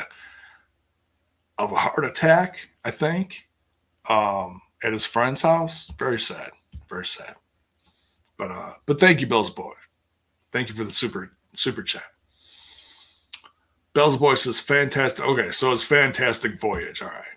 [1.58, 3.48] of a heart attack, I think,
[4.08, 5.90] um, at his friend's house.
[5.98, 6.52] Very sad.
[6.88, 7.34] Very sad.
[8.38, 9.74] But uh, but thank you, Bell's Boy.
[10.52, 12.12] Thank you for the super super chat.
[13.92, 15.24] Bell's Boy says fantastic.
[15.24, 17.02] Okay, so it's fantastic voyage.
[17.02, 17.35] All right.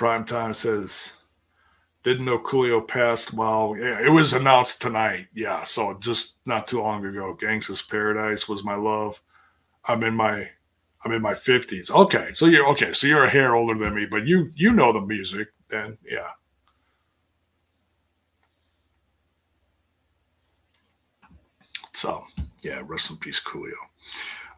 [0.00, 1.18] Prime time says
[2.04, 3.34] didn't know Coolio passed.
[3.34, 5.26] Well, yeah, it was announced tonight.
[5.34, 7.36] Yeah, so just not too long ago.
[7.38, 9.20] Gangsta's Paradise was my love.
[9.84, 10.48] I'm in my
[11.04, 11.90] I'm in my fifties.
[11.90, 12.94] Okay, so you're okay.
[12.94, 15.48] So you're a hair older than me, but you you know the music.
[15.68, 16.30] Then yeah.
[21.92, 22.24] So
[22.62, 23.74] yeah, rest in peace, Coolio.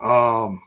[0.00, 0.62] Um,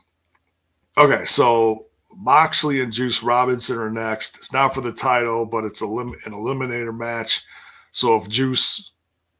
[0.98, 1.85] okay, so
[2.16, 4.36] Moxley and Juice Robinson are next.
[4.38, 7.44] It's not for the title, but it's lim- an eliminator match.
[7.92, 8.92] So if Juice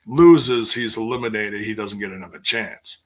[0.07, 1.63] loses, he's eliminated.
[1.63, 3.03] He doesn't get another chance.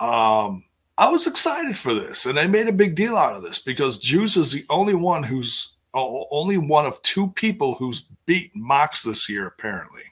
[0.00, 0.64] Um,
[0.96, 3.98] I was excited for this, and they made a big deal out of this because
[3.98, 9.28] Juice is the only one who's only one of two people who's beat Mox this
[9.28, 10.02] year, apparently.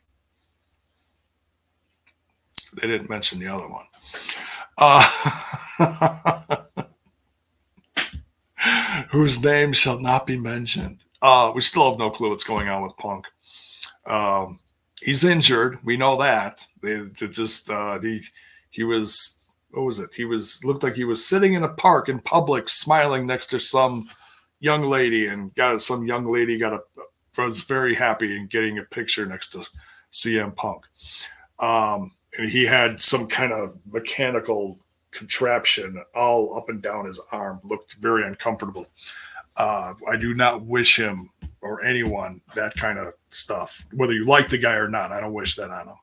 [2.81, 3.87] They didn't mention the other one.
[4.79, 6.57] Uh,
[9.11, 10.99] whose name shall not be mentioned.
[11.21, 13.27] Uh, we still have no clue what's going on with Punk.
[14.07, 14.59] Um,
[15.01, 15.79] he's injured.
[15.85, 16.67] We know that.
[16.83, 18.23] They, they just uh, he
[18.71, 20.15] he was what was it?
[20.15, 23.59] He was looked like he was sitting in a park in public, smiling next to
[23.59, 24.09] some
[24.61, 26.83] young lady, and got some young lady got a
[27.39, 29.67] was very happy in getting a picture next to
[30.13, 30.85] CM Punk.
[31.59, 34.79] Um, and he had some kind of mechanical
[35.13, 37.61] contraption all up and down his arm.
[37.63, 38.87] Looked very uncomfortable.
[39.57, 41.31] Uh, I do not wish him
[41.61, 45.13] or anyone that kind of stuff, whether you like the guy or not.
[45.13, 45.97] I don't wish that on him.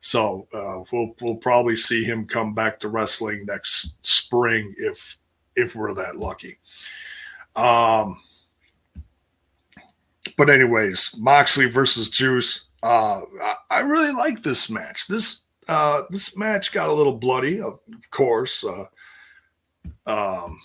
[0.00, 5.16] So uh, we'll we'll probably see him come back to wrestling next spring if
[5.56, 6.58] if we're that lucky.
[7.56, 8.20] Um,
[10.36, 12.66] but anyways, Moxley versus Juice.
[12.82, 15.06] Uh, I, I really like this match.
[15.06, 17.78] This uh, this match got a little bloody, of
[18.10, 18.64] course.
[18.64, 18.86] Uh,
[20.06, 20.60] um,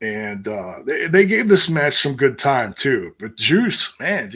[0.00, 3.14] and uh, they, they gave this match some good time too.
[3.18, 4.32] But Juice, man,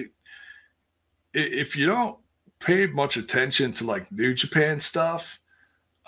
[1.34, 2.18] if you don't
[2.58, 5.38] pay much attention to like New Japan stuff,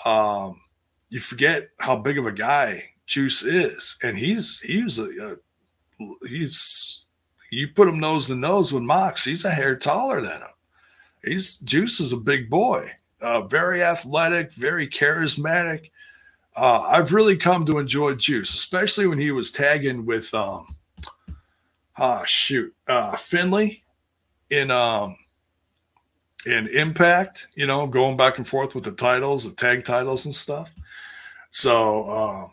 [0.04, 0.60] um,
[1.08, 5.36] you forget how big of a guy Juice is, and he's he's a, a
[6.26, 7.03] he's
[7.50, 10.48] you put him nose to nose with Mox, he's a hair taller than him.
[11.24, 12.90] He's Juice is a big boy,
[13.20, 15.90] uh, very athletic, very charismatic.
[16.56, 20.76] Uh, I've really come to enjoy Juice, especially when he was tagging with um,
[21.96, 23.82] ah shoot, uh, Finlay
[24.50, 25.16] in um
[26.46, 27.48] in Impact.
[27.54, 30.70] You know, going back and forth with the titles, the tag titles and stuff.
[31.50, 32.48] So, uh,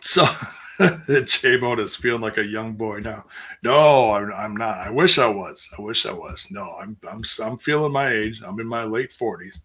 [0.00, 0.24] so
[1.24, 3.24] J-Bone is feeling like a young boy now.
[3.62, 4.78] No, I'm, I'm, not.
[4.78, 5.68] I wish I was.
[5.76, 6.48] I wish I was.
[6.50, 8.40] No, I'm, I'm, I'm feeling my age.
[8.44, 9.60] I'm in my late 40s.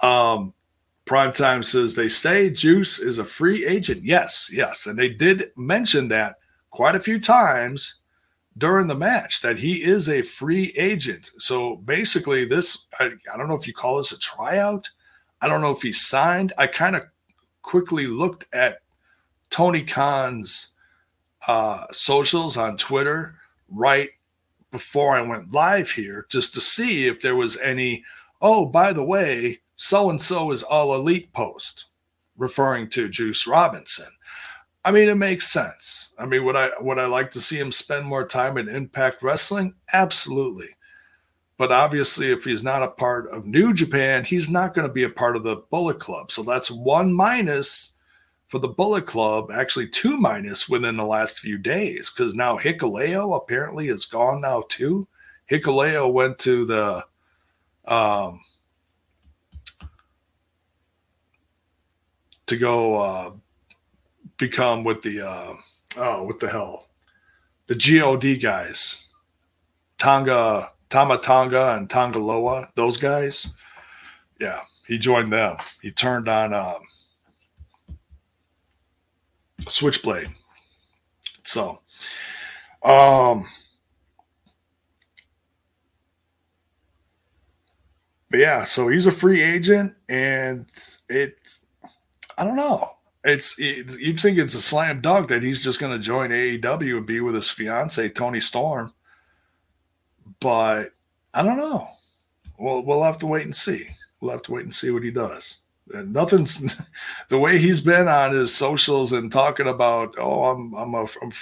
[0.00, 0.52] Um,
[1.06, 4.04] Primetime says they say Juice is a free agent.
[4.04, 4.86] Yes, yes.
[4.86, 6.36] And they did mention that
[6.70, 7.96] quite a few times
[8.58, 11.30] during the match that he is a free agent.
[11.38, 14.90] So basically, this I, I don't know if you call this a tryout.
[15.40, 16.52] I don't know if he signed.
[16.58, 17.02] I kind of
[17.62, 18.80] quickly looked at
[19.56, 20.72] Tony Khan's
[21.48, 23.36] uh, socials on Twitter
[23.70, 24.10] right
[24.70, 28.04] before I went live here just to see if there was any,
[28.42, 31.86] oh, by the way, so and so is all elite post
[32.36, 34.08] referring to Juice Robinson.
[34.84, 36.12] I mean, it makes sense.
[36.18, 39.22] I mean, would I would I like to see him spend more time in Impact
[39.22, 39.74] Wrestling?
[39.94, 40.68] Absolutely.
[41.56, 45.04] But obviously, if he's not a part of New Japan, he's not going to be
[45.04, 46.30] a part of the Bullet Club.
[46.30, 47.94] So that's one minus
[48.46, 53.36] for the Bullet Club, actually two minus within the last few days, because now Hikuleo
[53.36, 55.06] apparently is gone now too.
[55.50, 57.04] Hikuleo went to the
[57.86, 58.40] um,
[62.46, 63.30] to go uh,
[64.36, 65.54] become with the uh,
[65.96, 66.88] oh what the hell?
[67.66, 69.08] The god guys.
[69.98, 73.48] Tonga tama tonga and tongaloa those guys.
[74.40, 75.56] Yeah he joined them.
[75.82, 76.80] He turned on um,
[79.68, 80.28] switchblade
[81.42, 81.80] so
[82.82, 83.46] um
[88.30, 90.66] but yeah so he's a free agent and
[91.08, 91.66] it's
[92.38, 92.96] i don't know
[93.26, 96.98] it's it, you think it's a slam dunk that he's just going to join AEW
[96.98, 98.94] and be with his fiance Toni Storm,
[100.40, 100.92] but
[101.34, 101.88] I don't know.
[102.58, 103.88] Well, we'll have to wait and see.
[104.20, 105.62] We'll have to wait and see what he does.
[105.92, 106.80] And nothing's
[107.28, 110.14] the way he's been on his socials and talking about.
[110.18, 111.32] Oh, I'm I'm a I'm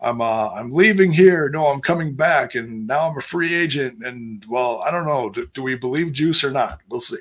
[0.00, 1.48] I'm uh, I'm leaving here.
[1.48, 4.04] No, I'm coming back, and now I'm a free agent.
[4.04, 5.30] And well, I don't know.
[5.30, 6.80] Do, do we believe Juice or not?
[6.88, 7.16] We'll see.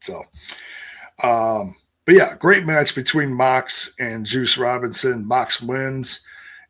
[0.00, 0.22] So,
[1.22, 5.26] um, but yeah, great match between Mox and Juice Robinson.
[5.26, 6.24] Mox wins.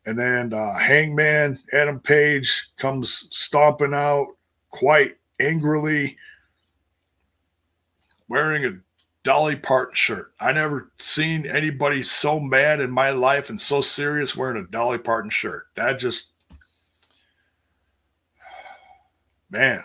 [0.05, 4.27] And then uh, Hangman Adam Page comes stomping out
[4.69, 6.17] quite angrily,
[8.29, 8.79] wearing a
[9.23, 10.33] Dolly Parton shirt.
[10.39, 14.97] I never seen anybody so mad in my life and so serious wearing a Dolly
[14.97, 15.67] Parton shirt.
[15.75, 16.31] That just,
[19.49, 19.83] man,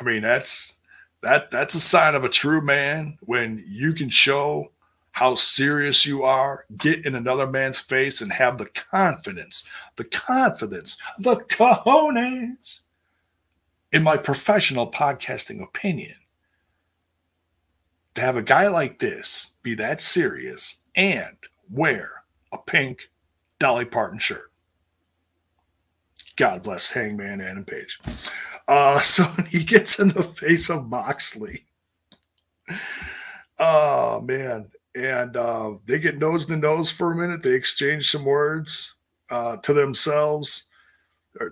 [0.00, 0.78] I mean, that's
[1.20, 4.72] that that's a sign of a true man when you can show
[5.12, 10.96] how serious you are, get in another man's face and have the confidence, the confidence,
[11.18, 12.80] the cojones,
[13.92, 16.14] in my professional podcasting opinion,
[18.14, 21.36] to have a guy like this be that serious and
[21.70, 23.10] wear a pink
[23.58, 24.50] Dolly Parton shirt.
[26.36, 28.00] God bless Hangman Adam Page.
[28.66, 31.66] Uh, so he gets in the face of Moxley.
[33.58, 34.70] Oh man.
[34.96, 37.44] And uh, they get nose to nose for a minute.
[37.44, 38.94] They exchange some words
[39.30, 40.66] uh, to themselves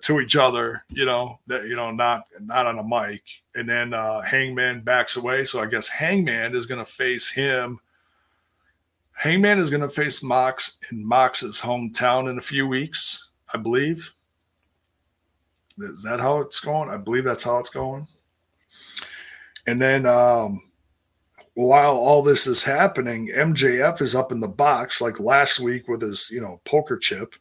[0.02, 3.22] to each other, you know, that you know, not not on a mic.
[3.54, 5.44] And then uh, Hangman backs away.
[5.44, 7.78] So I guess Hangman is gonna face him.
[9.12, 14.14] Hangman is gonna face Mox in Mox's hometown in a few weeks, I believe.
[15.78, 16.90] Is that how it's going?
[16.90, 18.06] I believe that's how it's going.
[19.66, 20.62] And then um,
[21.54, 26.02] while all this is happening, MJF is up in the box like last week with
[26.02, 27.34] his, you know, poker chip.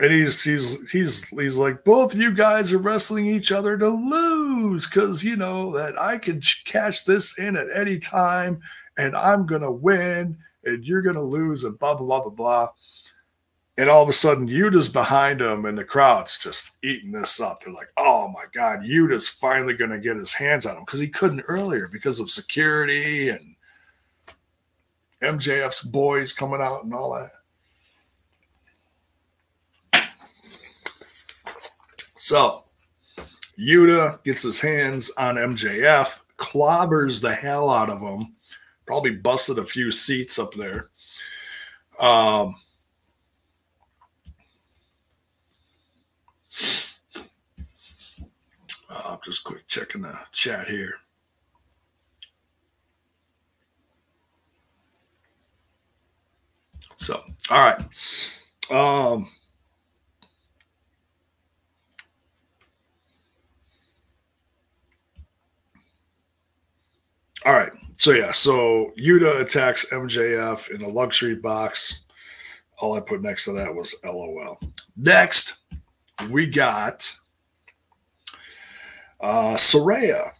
[0.00, 4.86] And he's he's he's he's like, both you guys are wrestling each other to lose
[4.88, 8.60] because you know that I can catch this in at any time
[8.96, 12.68] and I'm gonna win and you're gonna lose and blah blah blah blah blah.
[13.78, 17.60] And all of a sudden, Yuta's behind him, and the crowd's just eating this up.
[17.60, 21.08] They're like, "Oh my God, Yuta's finally to get his hands on him because he
[21.08, 23.56] couldn't earlier because of security and
[25.22, 27.30] MJF's boys coming out and all that."
[32.22, 32.62] So,
[33.58, 38.36] Yuta gets his hands on MJF, clobbers the hell out of him,
[38.86, 40.90] probably busted a few seats up there.
[41.98, 42.54] Um,
[48.88, 50.94] Uh, just quick checking the chat here.
[56.94, 57.20] So,
[57.50, 57.80] all right.
[58.70, 59.28] Um,
[67.46, 67.72] all right.
[67.98, 68.32] So, yeah.
[68.32, 72.04] So, Yuta attacks MJF in a luxury box.
[72.78, 74.58] All I put next to that was LOL.
[74.96, 75.58] Next,
[76.28, 77.16] we got
[79.20, 80.32] uh, Saraya.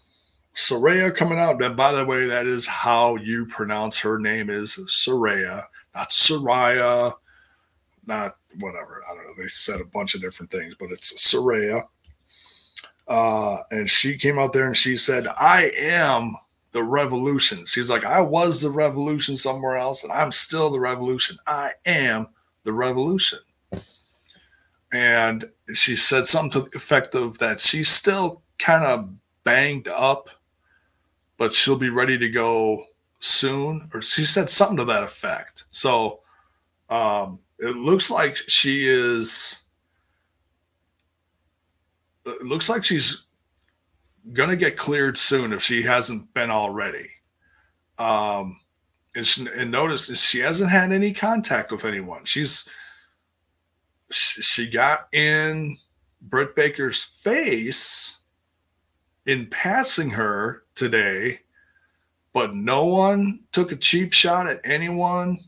[0.54, 1.62] Saraya coming out.
[1.62, 7.12] And by the way, that is how you pronounce her name is Saraya, not Saraya,
[8.06, 9.02] not whatever.
[9.08, 9.42] I don't know.
[9.42, 11.86] They said a bunch of different things, but it's Saraya.
[13.08, 16.36] Uh, and she came out there and she said, I am
[16.72, 17.64] the revolution.
[17.66, 21.36] She's like, I was the revolution somewhere else, and I'm still the revolution.
[21.46, 22.28] I am
[22.64, 23.38] the revolution.
[24.92, 29.10] And she said something to the effect of that she's still kind of
[29.44, 30.28] banged up,
[31.38, 32.84] but she'll be ready to go
[33.18, 33.88] soon.
[33.94, 35.64] Or she said something to that effect.
[35.70, 36.20] So
[36.90, 39.62] um, it looks like she is.
[42.24, 43.26] It looks like she's
[44.32, 47.10] gonna get cleared soon if she hasn't been already.
[47.98, 48.60] Um,
[49.14, 52.24] and, she, and notice she hasn't had any contact with anyone.
[52.24, 52.68] She's
[54.10, 55.78] she got in
[56.20, 58.18] Britt Baker's face
[59.26, 61.40] in passing her today,
[62.32, 65.38] but no one took a cheap shot at anyone.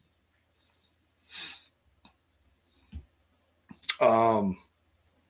[4.00, 4.58] Um,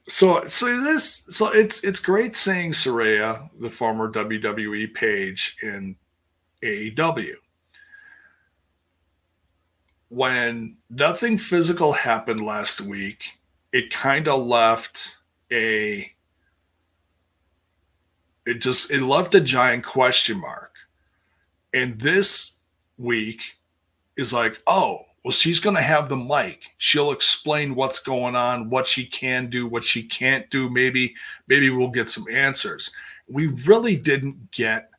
[0.08, 5.96] so so this so it's it's great seeing Saraya, the former WWE Paige in
[6.62, 7.34] AEW.
[10.08, 13.24] When nothing physical happened last week,
[13.72, 15.16] it kind of left
[15.50, 16.12] a
[18.46, 20.76] it just it left a giant question mark.
[21.72, 22.60] And this
[22.98, 23.56] week
[24.16, 26.74] is like, oh, well, she's going to have the mic.
[26.76, 30.68] She'll explain what's going on, what she can do, what she can't do.
[30.68, 31.14] Maybe,
[31.48, 32.94] maybe we'll get some answers.
[33.26, 34.90] We really didn't get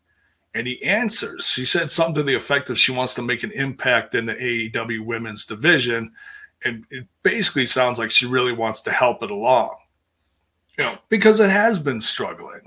[0.55, 1.47] any answers.
[1.47, 4.33] She said something to the effect of she wants to make an impact in the
[4.33, 6.11] AEW women's division.
[6.63, 9.75] And it basically sounds like she really wants to help it along,
[10.79, 12.61] you know, because it has been struggling.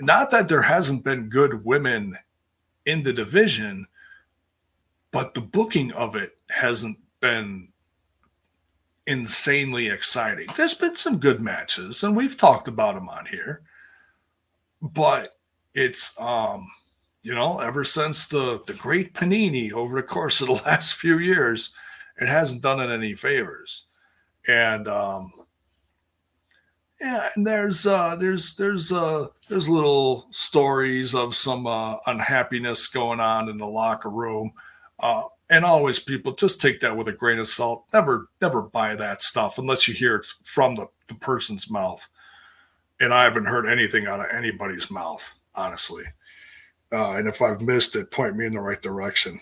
[0.00, 2.18] Not that there hasn't been good women
[2.86, 3.86] in the division,
[5.12, 7.68] but the booking of it hasn't been
[9.06, 10.46] insanely exciting.
[10.56, 13.62] There's been some good matches, and we've talked about them on here,
[14.80, 15.30] but
[15.74, 16.68] it's um,
[17.22, 21.18] you know, ever since the the great Panini over the course of the last few
[21.18, 21.74] years,
[22.20, 23.86] it hasn't done it any favors,
[24.46, 25.32] and um,
[27.00, 33.18] yeah, and there's uh, there's there's uh, there's little stories of some uh, unhappiness going
[33.18, 34.52] on in the locker room
[35.00, 37.84] uh, and always people just take that with a grain of salt.
[37.92, 42.08] Never, never buy that stuff unless you hear it from the, the person's mouth.
[43.00, 46.04] And I haven't heard anything out of anybody's mouth, honestly.
[46.90, 49.40] Uh, and if I've missed it, point me in the right direction.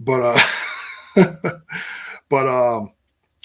[0.00, 0.38] But
[1.16, 1.30] uh
[2.30, 2.92] but um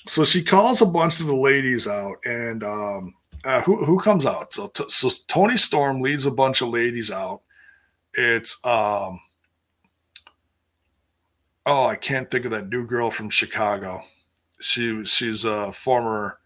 [0.07, 4.25] so she calls a bunch of the ladies out and um uh, who who comes
[4.25, 4.53] out?
[4.53, 7.41] So t- so Toni Storm leads a bunch of ladies out.
[8.13, 9.19] It's um
[11.65, 14.03] oh, I can't think of that new girl from Chicago.
[14.59, 16.39] She she's a former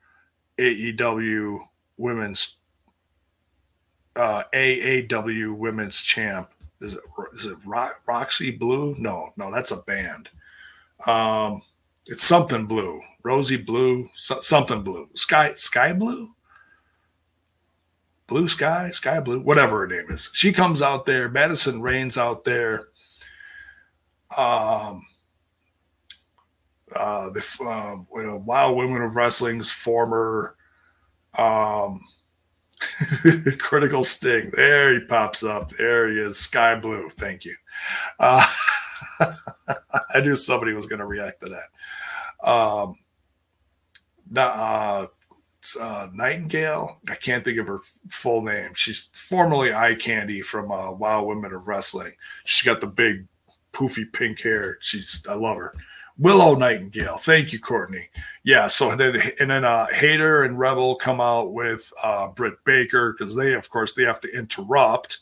[0.57, 1.59] AEW
[1.97, 2.57] women's
[4.15, 6.49] uh, AAW women's champ.
[6.81, 7.01] Is it
[7.35, 8.95] is it Roxy Blue?
[8.97, 10.29] No, no, that's a band.
[11.05, 11.61] Um,
[12.07, 16.35] it's something blue, Rosy Blue, so, something blue, Sky Sky Blue,
[18.27, 20.29] Blue Sky, Sky Blue, whatever her name is.
[20.33, 21.29] She comes out there.
[21.29, 22.87] Madison Rayne's out there
[24.37, 25.05] um,
[26.95, 30.55] uh, the uh, Wild Women of Wrestling's former
[31.37, 32.01] um,
[33.59, 34.51] critical sting.
[34.55, 35.69] There he pops up.
[35.71, 37.09] There he is, sky blue.
[37.17, 37.55] Thank you.
[38.19, 38.45] Uh,
[40.13, 42.49] I knew somebody was going to react to that.
[42.49, 42.95] Um,
[44.29, 45.07] the, uh,
[45.79, 46.99] uh, Nightingale.
[47.09, 47.79] I can't think of her
[48.09, 48.71] full name.
[48.75, 52.13] She's formerly Eye Candy from uh, Wild Women of Wrestling.
[52.43, 53.25] She's got the big
[53.75, 54.77] poofy pink hair.
[54.81, 55.73] She's I love her.
[56.17, 57.17] Willow Nightingale.
[57.17, 58.07] Thank you, Courtney.
[58.43, 58.67] Yeah.
[58.67, 63.35] So then and then uh Hayter and Rebel come out with uh Britt Baker because
[63.35, 65.19] they of course they have to interrupt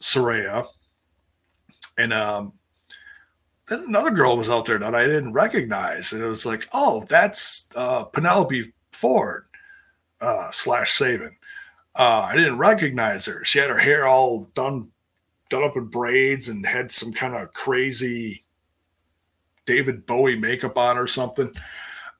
[0.00, 0.66] Saraya.
[1.98, 2.52] And um
[3.68, 6.12] then another girl was out there that I didn't recognize.
[6.12, 9.46] And it was like, oh, that's uh Penelope Ford
[10.20, 11.32] uh slash Sabian.
[11.98, 13.42] Uh, I didn't recognize her.
[13.44, 14.90] She had her hair all done
[15.48, 18.44] done up in braids and had some kind of crazy
[19.64, 21.52] David Bowie makeup on or something.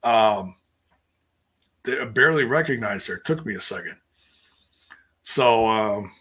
[0.02, 0.56] Um,
[2.12, 3.16] barely recognized her.
[3.16, 3.96] It took me a second.
[5.22, 6.12] So, um,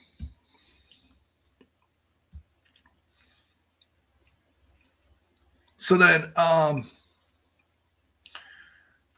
[5.77, 6.87] so then, um,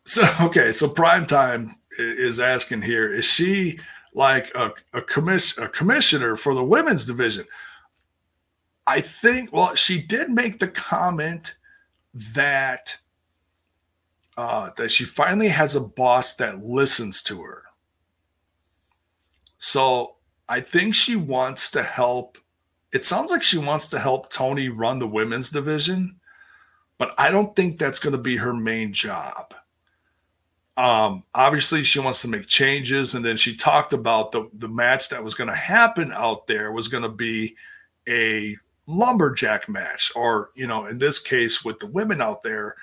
[0.06, 3.80] so okay, so prime time is asking here: Is she
[4.14, 7.46] like a, a commission a commissioner for the women's division?
[8.88, 11.56] I think, well, she did make the comment
[12.14, 12.98] that
[14.38, 17.64] uh, that she finally has a boss that listens to her.
[19.58, 20.16] So
[20.48, 22.38] I think she wants to help.
[22.94, 26.20] It sounds like she wants to help Tony run the women's division,
[26.98, 29.54] but I don't think that's going to be her main job.
[30.78, 35.10] Um, obviously, she wants to make changes, and then she talked about the the match
[35.10, 37.56] that was going to happen out there was going to be
[38.08, 38.56] a
[38.88, 42.76] lumberjack match, or you know, in this case, with the women out there,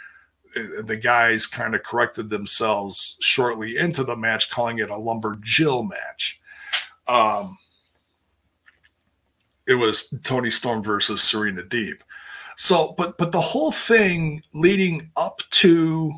[0.55, 5.89] eh, the guys kind of corrected themselves shortly into the match, calling it a lumberjill
[5.89, 6.41] match.
[7.07, 7.59] Um,
[9.67, 12.01] it was Toni Storm versus Serena Deeb.
[12.57, 16.13] So, but but the whole thing leading up to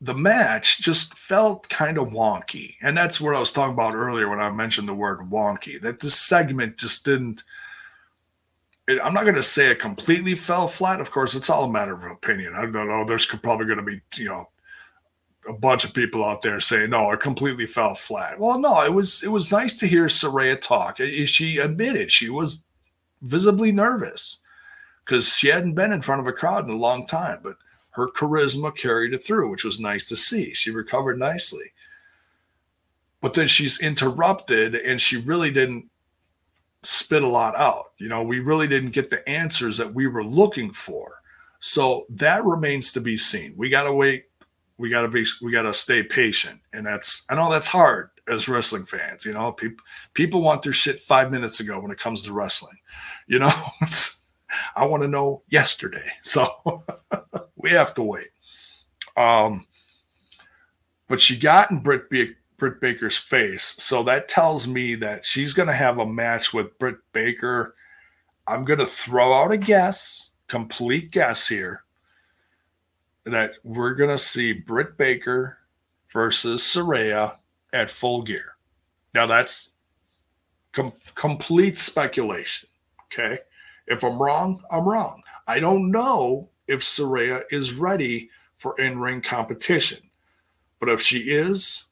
[0.00, 2.76] the match just felt kind of wonky.
[2.82, 6.00] And that's what I was talking about earlier when I mentioned the word wonky, that
[6.00, 7.42] this segment just didn't.
[8.86, 11.00] It, I'm not going to say it completely fell flat.
[11.00, 12.54] Of course, it's all a matter of opinion.
[12.54, 13.04] I don't know.
[13.04, 14.48] There's probably going to be, you know,
[15.48, 18.38] a bunch of people out there saying, no, it completely fell flat.
[18.38, 20.98] Well, no, it was it was nice to hear Saraya talk.
[20.98, 22.62] She admitted she was
[23.22, 24.38] visibly nervous
[25.04, 27.40] because she hadn't been in front of a crowd in a long time.
[27.42, 27.56] But
[27.98, 30.54] her charisma carried it through, which was nice to see.
[30.54, 31.72] She recovered nicely.
[33.20, 35.90] But then she's interrupted and she really didn't
[36.84, 37.90] spit a lot out.
[37.98, 41.20] You know, we really didn't get the answers that we were looking for.
[41.58, 43.54] So that remains to be seen.
[43.56, 44.26] We got to wait.
[44.76, 46.60] We got to be, we got to stay patient.
[46.72, 49.24] And that's, I know that's hard as wrestling fans.
[49.24, 49.84] You know, people,
[50.14, 52.76] people want their shit five minutes ago when it comes to wrestling.
[53.26, 53.52] You know,
[54.76, 56.12] I want to know yesterday.
[56.22, 56.84] So
[57.58, 58.28] we have to wait.
[59.16, 59.66] Um,
[61.08, 62.08] but she got in Britt,
[62.56, 63.74] Britt Baker's face.
[63.78, 67.74] So that tells me that she's going to have a match with Britt Baker.
[68.46, 71.84] I'm going to throw out a guess, complete guess here,
[73.24, 75.58] that we're going to see Britt Baker
[76.10, 77.36] versus Saraya
[77.72, 78.56] at full gear.
[79.14, 79.72] Now that's
[80.72, 82.68] com- complete speculation.
[83.06, 83.38] Okay.
[83.86, 85.22] If I'm wrong, I'm wrong.
[85.46, 89.98] I don't know if Saraya is ready for in ring competition.
[90.78, 91.86] But if she is,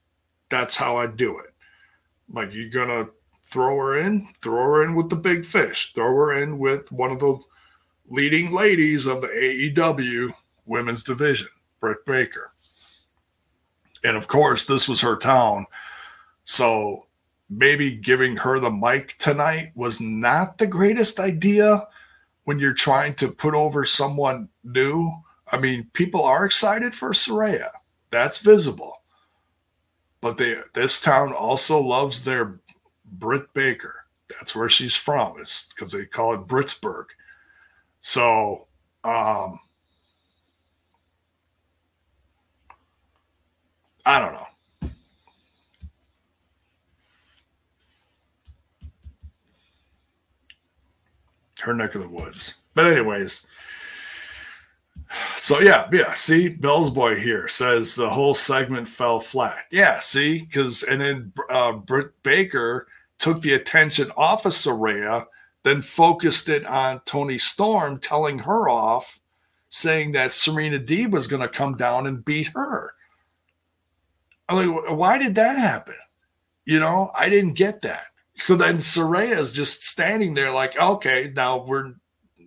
[0.49, 1.53] that's how I do it.
[2.33, 3.09] Like you're gonna
[3.43, 7.11] throw her in, throw her in with the big fish, throw her in with one
[7.11, 7.39] of the
[8.09, 10.33] leading ladies of the AEW
[10.67, 11.49] women's division,
[11.81, 12.53] Britt Baker.
[14.05, 15.67] And of course, this was her town.
[16.45, 17.07] So
[17.49, 21.87] maybe giving her the mic tonight was not the greatest idea
[22.47, 25.13] when you're trying to put over someone new.
[25.53, 27.71] I mean, people are excited for Saraya.
[28.11, 29.03] That's visible.
[30.21, 32.61] But they this town also loves their
[33.05, 34.07] Britt Baker.
[34.29, 35.41] That's where she's from.
[35.41, 37.07] It's because they call it Britsburg.
[38.01, 38.69] So
[39.05, 39.59] um
[44.07, 44.46] I don't know.
[51.61, 52.59] Her neck of the woods.
[52.75, 53.47] But anyways,
[55.37, 56.15] so yeah, yeah.
[56.15, 59.65] See, Bell's boy here says the whole segment fell flat.
[59.71, 62.89] Yeah, see, because and then uh, Britt Baker
[63.19, 65.27] took the attention off of Saraya,
[65.63, 69.21] then focused it on Toni Storm, telling her off,
[69.69, 72.93] saying that Serena Deeb was going to come down and beat her.
[74.49, 75.97] I'm like, why did that happen?
[76.65, 78.07] You know, I didn't get that.
[78.37, 81.95] So then is just standing there like, okay, now we're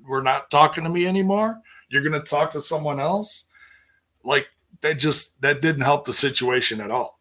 [0.08, 1.60] we're not talking to me anymore.
[1.90, 3.48] You're gonna talk to someone else.
[4.24, 4.48] Like
[4.82, 7.20] that just that didn't help the situation at all.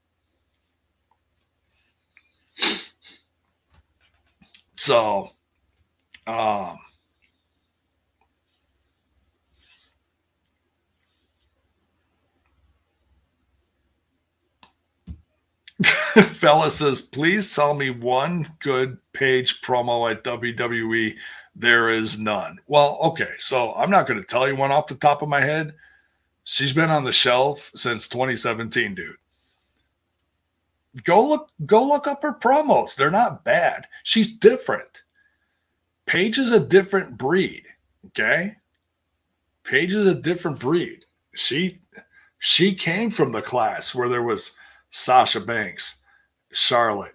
[4.76, 5.30] So
[6.26, 6.78] um
[15.84, 21.14] Fella says, please sell me one good Paige promo at WWE.
[21.54, 22.58] There is none.
[22.66, 23.30] Well, okay.
[23.38, 25.74] So I'm not going to tell you one off the top of my head.
[26.44, 29.16] She's been on the shelf since 2017, dude.
[31.04, 32.96] Go look, go look up her promos.
[32.96, 33.86] They're not bad.
[34.02, 35.02] She's different.
[36.06, 37.64] Paige is a different breed.
[38.06, 38.56] Okay.
[39.62, 41.04] Paige is a different breed.
[41.34, 41.78] She
[42.38, 44.56] she came from the class where there was
[44.90, 46.02] Sasha Banks,
[46.52, 47.14] Charlotte,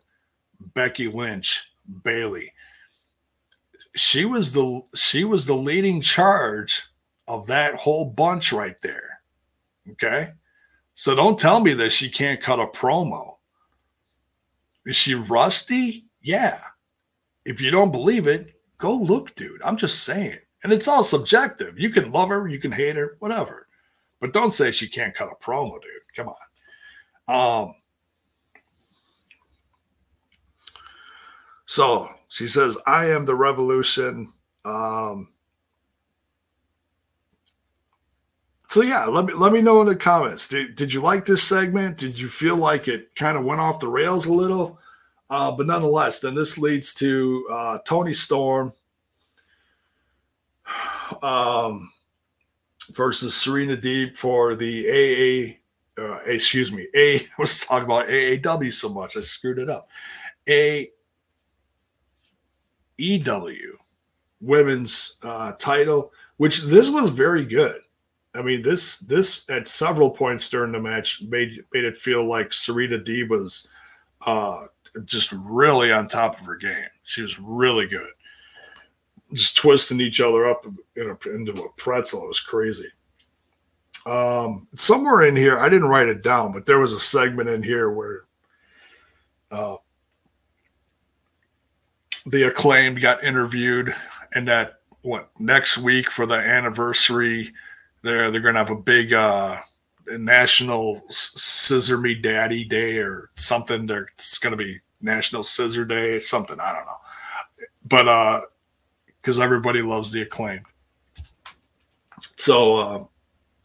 [0.73, 1.71] Becky Lynch,
[2.03, 2.53] Bayley.
[3.95, 6.83] She was the she was the leading charge
[7.27, 9.21] of that whole bunch right there.
[9.91, 10.31] Okay?
[10.95, 13.37] So don't tell me that she can't cut a promo.
[14.85, 16.05] Is she rusty?
[16.21, 16.59] Yeah.
[17.45, 19.61] If you don't believe it, go look, dude.
[19.63, 20.39] I'm just saying.
[20.63, 21.77] And it's all subjective.
[21.77, 23.67] You can love her, you can hate her, whatever.
[24.19, 26.15] But don't say she can't cut a promo, dude.
[26.15, 26.35] Come on.
[27.27, 27.75] Um,
[31.65, 34.31] so she says, I am the revolution.
[34.65, 35.29] Um,
[38.69, 40.47] so yeah, let me let me know in the comments.
[40.47, 41.97] Did, did you like this segment?
[41.97, 44.79] Did you feel like it kind of went off the rails a little?
[45.29, 48.73] Uh, but nonetheless, then this leads to uh, Toni Storm
[51.21, 51.91] um,
[52.91, 55.62] versus Serena Deeb for the AA.
[55.97, 57.19] Uh, excuse me, A.
[57.19, 59.89] I was talking about AAW so much I screwed it up.
[60.47, 60.89] A
[62.97, 63.77] EW
[64.41, 67.81] women's uh, title, which this was very good.
[68.35, 72.51] I mean, this this at several points during the match made made it feel like
[72.51, 73.67] Serena D was
[74.25, 74.65] uh,
[75.05, 76.87] just really on top of her game.
[77.03, 78.09] She was really good,
[79.33, 80.65] just twisting each other up
[80.95, 82.25] in a, into a pretzel.
[82.25, 82.89] It was crazy.
[84.05, 87.63] Um, somewhere in here, I didn't write it down, but there was a segment in
[87.63, 88.25] here where
[89.49, 89.77] uh,
[92.25, 93.93] the acclaimed got interviewed,
[94.33, 97.53] and that what next week for the anniversary,
[98.01, 99.57] they're they're gonna have a big uh,
[100.07, 103.85] national scissor me daddy day or something.
[103.85, 106.59] There's gonna be National Scissor Day or something.
[106.59, 108.41] I don't know, but uh,
[109.21, 110.65] because everybody loves the acclaimed.
[112.37, 113.05] So uh,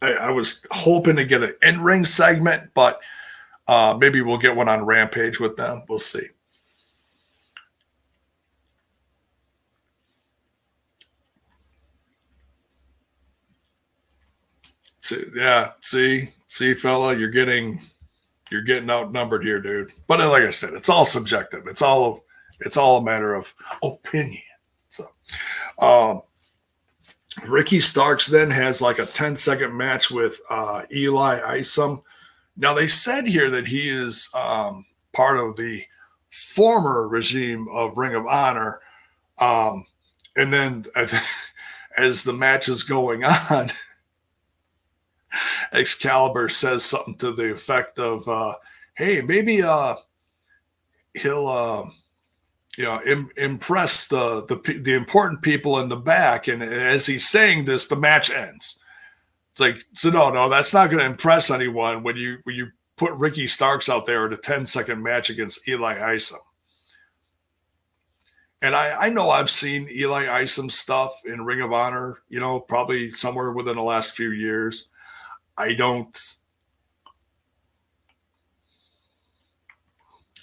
[0.01, 2.99] I, I was hoping to get an in ring segment, but
[3.67, 5.83] uh, maybe we'll get one on Rampage with them.
[5.87, 6.27] We'll see.
[15.01, 17.81] See, yeah, see, see, fella, you're getting
[18.51, 19.91] you're getting outnumbered here, dude.
[20.07, 21.63] But like I said, it's all subjective.
[21.67, 22.25] It's all
[22.59, 24.41] it's all a matter of opinion.
[24.89, 25.09] So
[25.79, 26.21] um
[27.45, 32.01] Ricky Starks then has like a 10 second match with uh Eli Isom.
[32.57, 35.83] Now they said here that he is um part of the
[36.29, 38.81] former regime of Ring of Honor.
[39.37, 39.85] Um
[40.35, 41.13] and then as,
[41.97, 43.71] as the match is going on,
[45.73, 48.55] Excalibur says something to the effect of, uh,
[48.95, 49.95] "Hey, maybe uh,
[51.13, 51.89] he'll uh,
[52.79, 57.27] you know Im- impress the, the the important people in the back." And as he's
[57.27, 58.79] saying this, the match ends.
[59.51, 62.67] It's like, so no, no, that's not going to impress anyone when you when you
[62.95, 66.39] put Ricky Starks out there in a 10 second match against Eli Isom.
[68.61, 72.59] And I, I know I've seen Eli Isom stuff in Ring of Honor, you know,
[72.59, 74.89] probably somewhere within the last few years.
[75.57, 76.17] I don't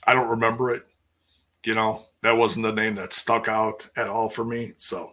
[0.06, 0.86] I don't remember it.
[1.64, 4.72] You know, that wasn't the name that stuck out at all for me.
[4.76, 5.12] So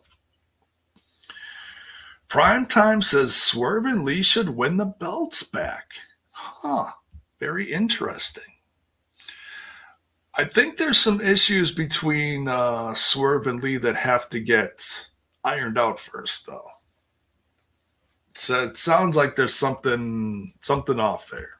[2.27, 5.91] Prime Time says Swerve and Lee should win the belts back.
[6.31, 6.91] Huh.
[7.39, 8.43] Very interesting.
[10.35, 15.07] I think there's some issues between uh, Swerve and Lee that have to get
[15.43, 16.65] ironed out first, though
[18.33, 21.59] So it sounds like there's something something off there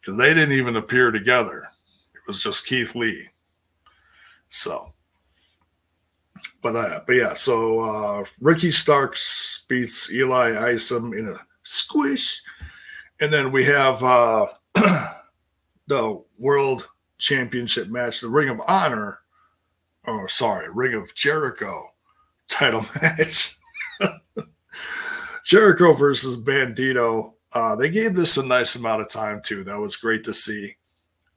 [0.00, 1.68] because they didn't even appear together.
[2.14, 3.28] It was just Keith Lee.
[4.48, 4.92] So,
[6.62, 12.42] but uh, but yeah, so uh, Ricky Starks beats Eli Isom in a squish,
[13.20, 14.46] and then we have uh,
[15.86, 16.88] the World
[17.18, 19.20] Championship match, the Ring of Honor.
[20.06, 21.90] Oh, sorry, Ring of Jericho
[22.48, 23.56] title match.
[25.44, 27.32] Jericho versus Bandito.
[27.52, 29.64] Uh, they gave this a nice amount of time too.
[29.64, 30.75] That was great to see.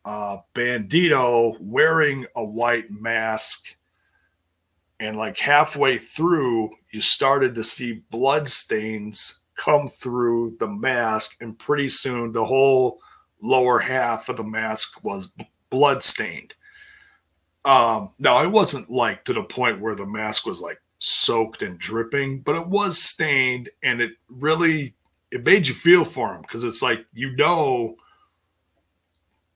[0.10, 3.76] Uh, Bandito wearing a white mask,
[5.00, 11.60] and like halfway through, you started to see blood stains come through the mask, and
[11.60, 13.00] pretty soon the whole
[13.44, 15.32] lower half of the mask was
[15.70, 16.56] blood stained.
[17.64, 21.78] Um, now it wasn't like to the point where the mask was like soaked and
[21.78, 24.96] dripping, but it was stained and it really
[25.30, 27.96] it made you feel for him because it's like you know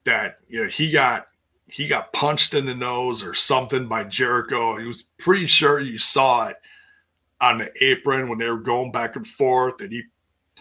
[0.06, 1.28] that you know he got
[1.68, 4.78] he got punched in the nose or something by Jericho.
[4.78, 6.58] He was pretty sure you saw it
[7.42, 10.04] on the apron when they were going back and forth, and he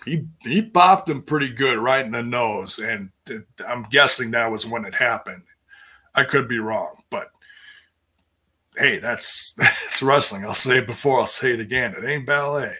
[0.04, 2.78] he he popped him pretty good right in the nose.
[2.78, 3.10] And
[3.66, 5.42] I'm guessing that was when it happened.
[6.14, 7.30] I could be wrong, but
[8.76, 10.44] hey, that's that's wrestling.
[10.44, 11.94] I'll say it before, I'll say it again.
[11.96, 12.74] It ain't ballet.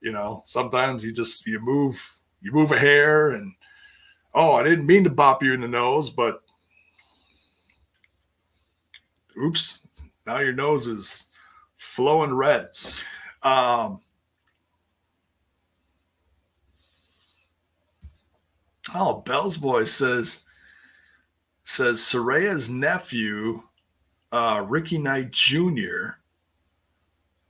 [0.00, 3.52] You know, sometimes you just you move you move a hair and
[4.34, 6.42] oh, I didn't mean to bop you in the nose, but
[9.36, 9.80] oops,
[10.26, 11.28] now your nose is
[11.76, 12.70] flowing red.
[13.42, 14.00] Um,
[18.94, 20.44] Oh, Bell's boy says
[21.62, 23.62] says Saraya's nephew,
[24.32, 26.16] uh, Ricky Knight Jr.,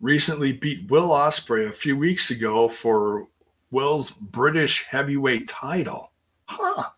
[0.01, 3.29] recently beat Will Ospreay a few weeks ago for
[3.71, 6.10] Will's British heavyweight title.
[6.51, 6.91] Huh.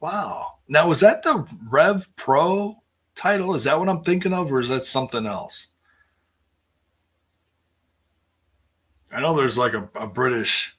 [0.00, 0.58] Wow.
[0.68, 2.76] Now, was that the Rev Pro
[3.16, 3.54] title?
[3.54, 5.72] Is that what I'm thinking of, or is that something else?
[9.12, 10.76] I know there's like a, a British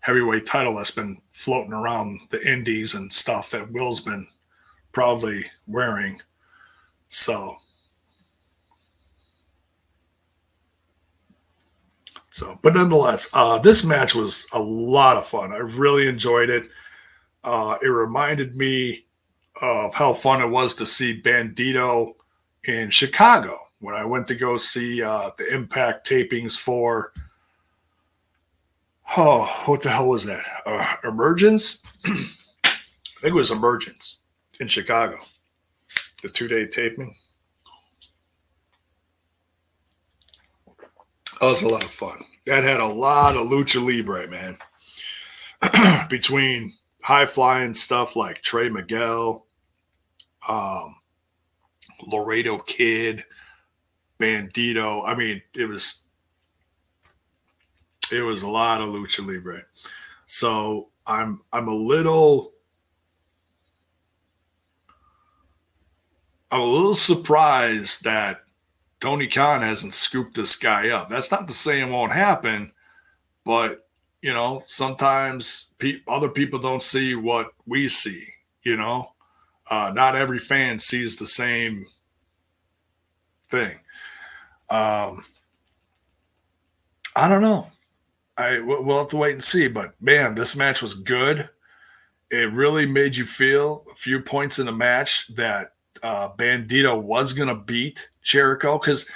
[0.00, 4.26] heavyweight title that's been floating around the indies and stuff that Will's been
[4.92, 6.20] probably wearing.
[7.08, 7.56] So,
[12.30, 15.52] so, but nonetheless, uh, this match was a lot of fun.
[15.52, 16.68] I really enjoyed it.
[17.44, 19.04] Uh, it reminded me
[19.60, 22.14] of how fun it was to see Bandito
[22.64, 27.12] in Chicago when I went to go see uh, the Impact tapings for.
[29.16, 30.42] Oh, what the hell was that?
[30.64, 31.82] Uh, Emergence?
[32.06, 32.10] I
[33.20, 34.20] think it was Emergence
[34.58, 35.18] in Chicago.
[36.22, 37.14] The two day taping.
[41.40, 42.24] That was a lot of fun.
[42.46, 44.56] That had a lot of lucha libre, man.
[46.08, 46.74] Between
[47.04, 49.44] high flying stuff like Trey Miguel,
[50.48, 50.96] um,
[52.10, 53.22] Laredo Kid,
[54.18, 55.06] Bandito.
[55.06, 56.06] I mean, it was
[58.10, 59.64] it was a lot of lucha libre.
[60.24, 62.54] So I'm I'm a little
[66.50, 68.44] I'm a little surprised that
[69.00, 71.10] Tony Khan hasn't scooped this guy up.
[71.10, 72.72] That's not to say it won't happen,
[73.44, 73.83] but
[74.24, 78.26] you know, sometimes pe- other people don't see what we see.
[78.62, 79.12] You know,
[79.70, 81.84] uh, not every fan sees the same
[83.50, 83.78] thing.
[84.70, 85.26] Um,
[87.14, 87.70] I don't know.
[88.38, 89.68] I we'll have to wait and see.
[89.68, 91.50] But man, this match was good.
[92.30, 97.34] It really made you feel a few points in the match that uh, Bandito was
[97.48, 99.06] to beat Jericho because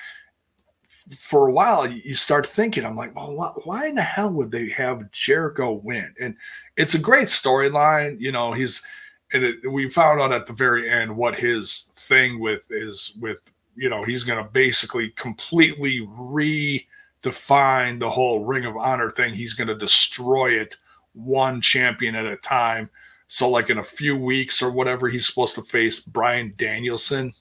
[1.17, 3.35] for a while you start thinking, I'm like, well,
[3.65, 6.15] why in the hell would they have Jericho win?
[6.21, 6.37] And
[6.77, 8.21] it's a great storyline.
[8.21, 8.85] You know, he's
[9.33, 13.51] and it, we found out at the very end what his thing with is with
[13.77, 19.35] you know he's going to basically completely redefine the whole Ring of Honor thing.
[19.35, 20.77] He's going to destroy it
[21.15, 22.91] one champion at a time
[23.29, 27.35] so, like in a few weeks or whatever, he's supposed to face Bryan Danielson.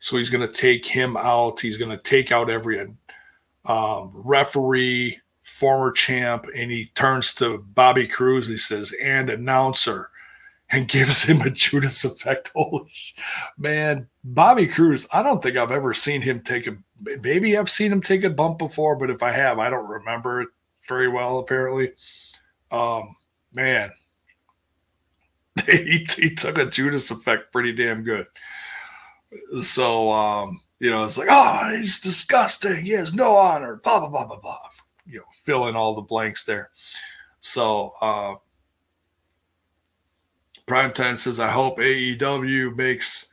[0.00, 1.60] So he's going to take him out.
[1.60, 2.80] He's going to take out every
[3.66, 8.48] um, referee, former champ, and he turns to Bobby Cruise.
[8.48, 10.10] He says, "And announcer,"
[10.70, 12.50] and gives him a Judas effect.
[12.54, 12.90] Holy
[13.58, 16.76] man, Bobby Cruise, I don't think I've ever seen him take a.
[17.22, 20.40] Maybe I've seen him take a bump before, but if I have, I don't remember
[20.40, 20.48] it
[20.88, 21.38] very well.
[21.40, 21.92] Apparently,
[22.70, 23.14] um,
[23.52, 23.90] man,
[25.66, 28.26] he, he took a Judas effect pretty damn good.
[29.62, 32.82] So, um, you know, it's like, oh, he's disgusting.
[32.82, 33.80] He has no honor.
[33.82, 34.58] Blah, blah, blah, blah, blah.
[35.06, 36.70] You know, fill in all the blanks there.
[37.40, 38.34] So, uh,
[40.66, 43.30] Primetime says, I hope AEW makes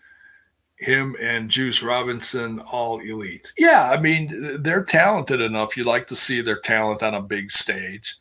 [0.77, 3.51] him and Juice Robinson all elite.
[3.57, 5.75] Yeah, I mean, they're talented enough.
[5.75, 8.15] You like to see their talent on a big stage.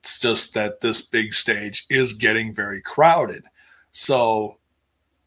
[0.00, 3.44] It's just that this big stage is getting very crowded.
[3.92, 4.58] So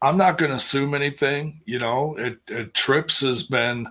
[0.01, 1.61] I'm not going to assume anything.
[1.65, 3.87] You know, it, it, Trips has been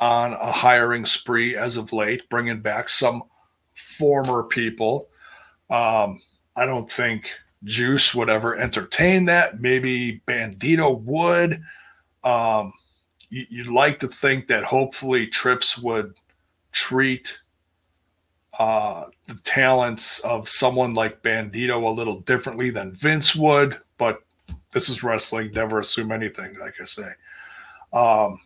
[0.00, 3.22] on a hiring spree as of late, bringing back some
[3.74, 5.08] former people.
[5.70, 6.20] Um,
[6.56, 7.34] I don't think
[7.64, 9.60] Juice would ever entertain that.
[9.60, 11.62] Maybe Bandito would.
[12.22, 12.72] Um,
[13.30, 16.14] you, you'd like to think that hopefully Trips would
[16.72, 17.40] treat
[18.58, 23.78] uh, the talents of someone like Bandito a little differently than Vince would,
[24.74, 25.52] this is wrestling.
[25.52, 27.10] Never assume anything, like I say.
[27.92, 28.40] Um,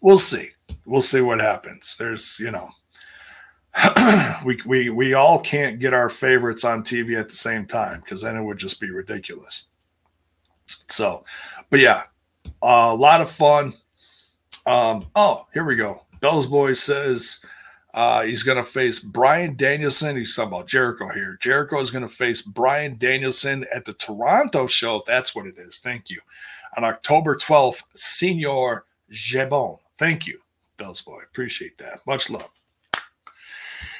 [0.00, 0.50] we'll see.
[0.86, 1.96] We'll see what happens.
[1.98, 2.70] There's, you know,
[4.44, 8.22] we, we, we all can't get our favorites on TV at the same time because
[8.22, 9.66] then it would just be ridiculous.
[10.88, 11.24] So,
[11.70, 12.04] but yeah,
[12.62, 13.74] a lot of fun.
[14.66, 16.04] Um, oh, here we go.
[16.20, 17.44] Bell's Boy says,
[17.94, 20.16] uh, he's going to face Bryan Danielson.
[20.16, 21.38] He's talking about Jericho here.
[21.40, 25.04] Jericho is going to face Bryan Danielson at the Toronto show.
[25.06, 25.78] That's what it is.
[25.78, 26.20] Thank you.
[26.76, 29.78] On October 12th, Senor Jebon.
[29.96, 30.40] Thank you,
[30.76, 31.20] Bell's Boy.
[31.22, 32.00] Appreciate that.
[32.04, 32.50] Much love.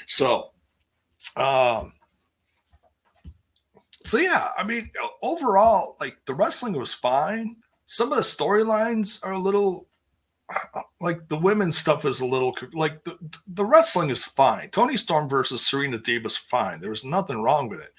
[0.06, 0.50] So,
[1.36, 1.92] um,
[4.04, 4.90] so yeah, I mean,
[5.22, 7.56] overall, like the wrestling was fine.
[7.86, 9.86] Some of the storylines are a little
[11.00, 14.70] like the women's stuff is a little like the, the wrestling is fine.
[14.70, 16.80] Toni Storm versus Serena Deeb is fine.
[16.80, 17.94] There was nothing wrong with it.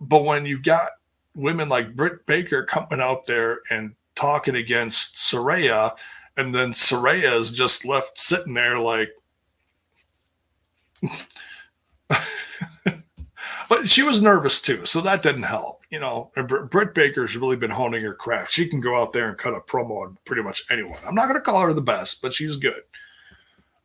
[0.00, 0.90] but when you got
[1.34, 5.92] women like Britt Baker coming out there and talking against Saraya,
[6.36, 9.10] and then Saraya is just left sitting there like.
[13.68, 15.82] But she was nervous too, so that didn't help.
[15.90, 18.52] You know, and Britt Baker's really been honing her craft.
[18.52, 20.98] She can go out there and cut a promo on pretty much anyone.
[21.06, 22.82] I'm not going to call her the best, but she's good.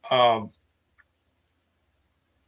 [0.09, 0.51] Um,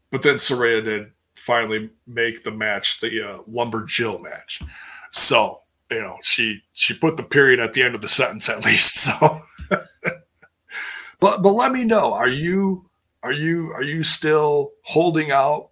[0.09, 4.61] but then Saraya did finally make the match the uh, Lumber Jill match.
[5.11, 5.59] So
[5.91, 8.95] you know she she put the period at the end of the sentence at least.
[8.95, 9.41] So,
[11.19, 12.13] but but let me know.
[12.13, 12.89] Are you
[13.21, 15.69] are you are you still holding out?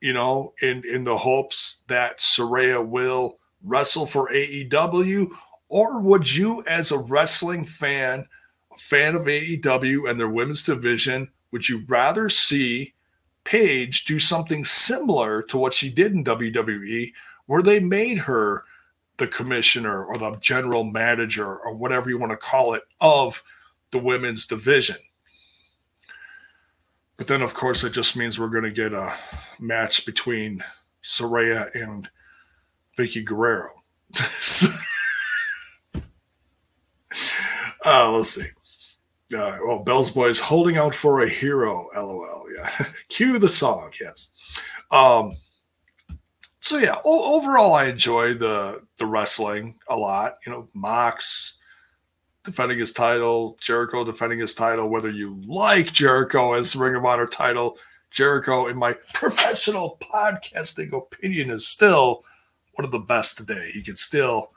[0.00, 5.30] You know, in in the hopes that Saraya will wrestle for AEW,
[5.68, 8.26] or would you, as a wrestling fan,
[8.72, 12.94] a fan of AEW and their women's division, would you rather see
[13.44, 17.12] Paige do something similar to what she did in WWE,
[17.46, 18.64] where they made her
[19.18, 23.42] the commissioner or the general manager or whatever you want to call it of
[23.90, 24.96] the women's division.
[27.16, 29.14] But then, of course, it just means we're going to get a
[29.58, 30.62] match between
[31.02, 32.10] Saraya and
[32.98, 33.70] Vickie Guerrero.
[37.84, 38.48] uh, let's see.
[39.34, 41.88] Uh, well, Bell's Boys holding out for a hero.
[41.96, 42.46] LOL.
[42.54, 42.70] Yeah.
[43.08, 43.92] Cue the song.
[44.00, 44.30] Yes.
[44.90, 45.36] Um,
[46.60, 50.38] so yeah, o- overall, I enjoy the the wrestling a lot.
[50.46, 51.58] You know, Mox
[52.46, 54.88] defending his title, Jericho defending his title.
[54.88, 57.78] Whether you like Jericho as Ring of Honor title,
[58.10, 62.22] Jericho, in my professional podcasting opinion, is still
[62.72, 63.68] one of the best today.
[63.72, 64.52] He can still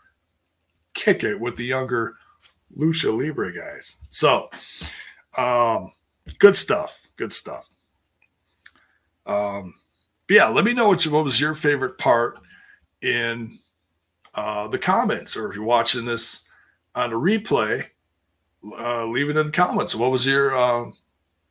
[0.93, 2.15] kick it with the younger
[2.77, 3.97] Lucha Libre guys.
[4.09, 4.49] So,
[5.37, 5.91] um,
[6.37, 7.07] good stuff.
[7.17, 7.67] Good stuff.
[9.25, 9.73] Um,
[10.29, 12.39] yeah, let me know what, you, what was your favorite part
[13.01, 13.59] in
[14.35, 16.48] uh, the comments, or if you're watching this
[16.95, 17.85] on a replay,
[18.77, 19.95] uh, leave it in the comments.
[19.95, 20.91] What was your uh,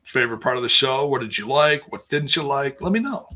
[0.03, 1.07] favorite part of the show?
[1.07, 1.91] What did you like?
[1.91, 2.81] What didn't you like?
[2.81, 3.27] Let me know.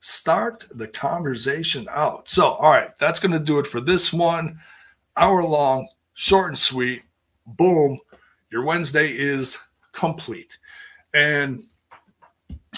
[0.00, 2.28] Start the conversation out.
[2.28, 4.60] So, all right, that's going to do it for this one.
[5.16, 7.02] Hour long, short and sweet.
[7.46, 7.98] Boom.
[8.50, 10.58] Your Wednesday is complete.
[11.14, 11.64] And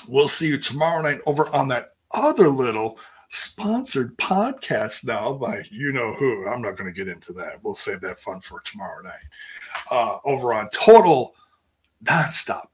[0.07, 2.99] We'll see you tomorrow night over on that other little
[3.29, 6.49] sponsored podcast now by you know who.
[6.49, 7.63] I'm not going to get into that.
[7.63, 9.25] We'll save that fun for tomorrow night.
[9.91, 11.35] Uh, over on Total
[12.05, 12.69] Nonstop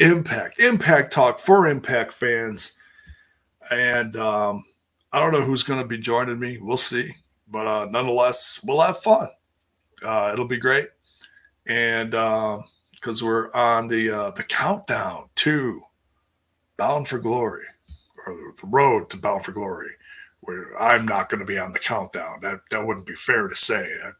[0.00, 2.78] Impact, Impact Talk for Impact fans.
[3.70, 4.64] And um,
[5.12, 6.58] I don't know who's going to be joining me.
[6.58, 7.14] We'll see.
[7.48, 9.28] But uh, nonetheless, we'll have fun.
[10.02, 10.88] Uh, it'll be great.
[11.66, 15.80] And because uh, we're on the uh, the countdown to
[16.76, 17.73] Bound for Glory or
[18.26, 19.90] the road to Bound for Glory,
[20.40, 22.40] where I'm not going to be on the countdown.
[22.42, 23.92] That that wouldn't be fair to say.
[24.04, 24.10] I,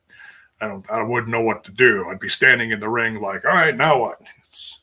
[0.64, 0.90] I don't.
[0.90, 2.06] I wouldn't know what to do.
[2.08, 4.20] I'd be standing in the ring like, all right, now what?
[4.40, 4.80] It's,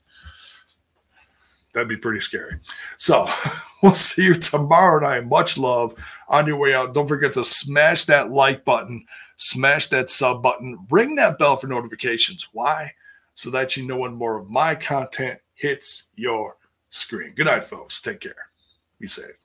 [1.74, 2.60] that'd be pretty scary.
[2.98, 3.30] So
[3.84, 5.28] we'll see you tomorrow night.
[5.28, 5.96] Much love
[6.28, 6.94] on your way out.
[6.94, 9.06] Don't forget to smash that like button,
[9.38, 12.50] smash that sub button, ring that bell for notifications.
[12.54, 12.94] Why?
[13.34, 16.58] So that you know when more of my content hits your
[16.90, 17.34] screen.
[17.36, 18.02] Good night, folks.
[18.02, 18.51] Take care.
[19.02, 19.41] Be safe.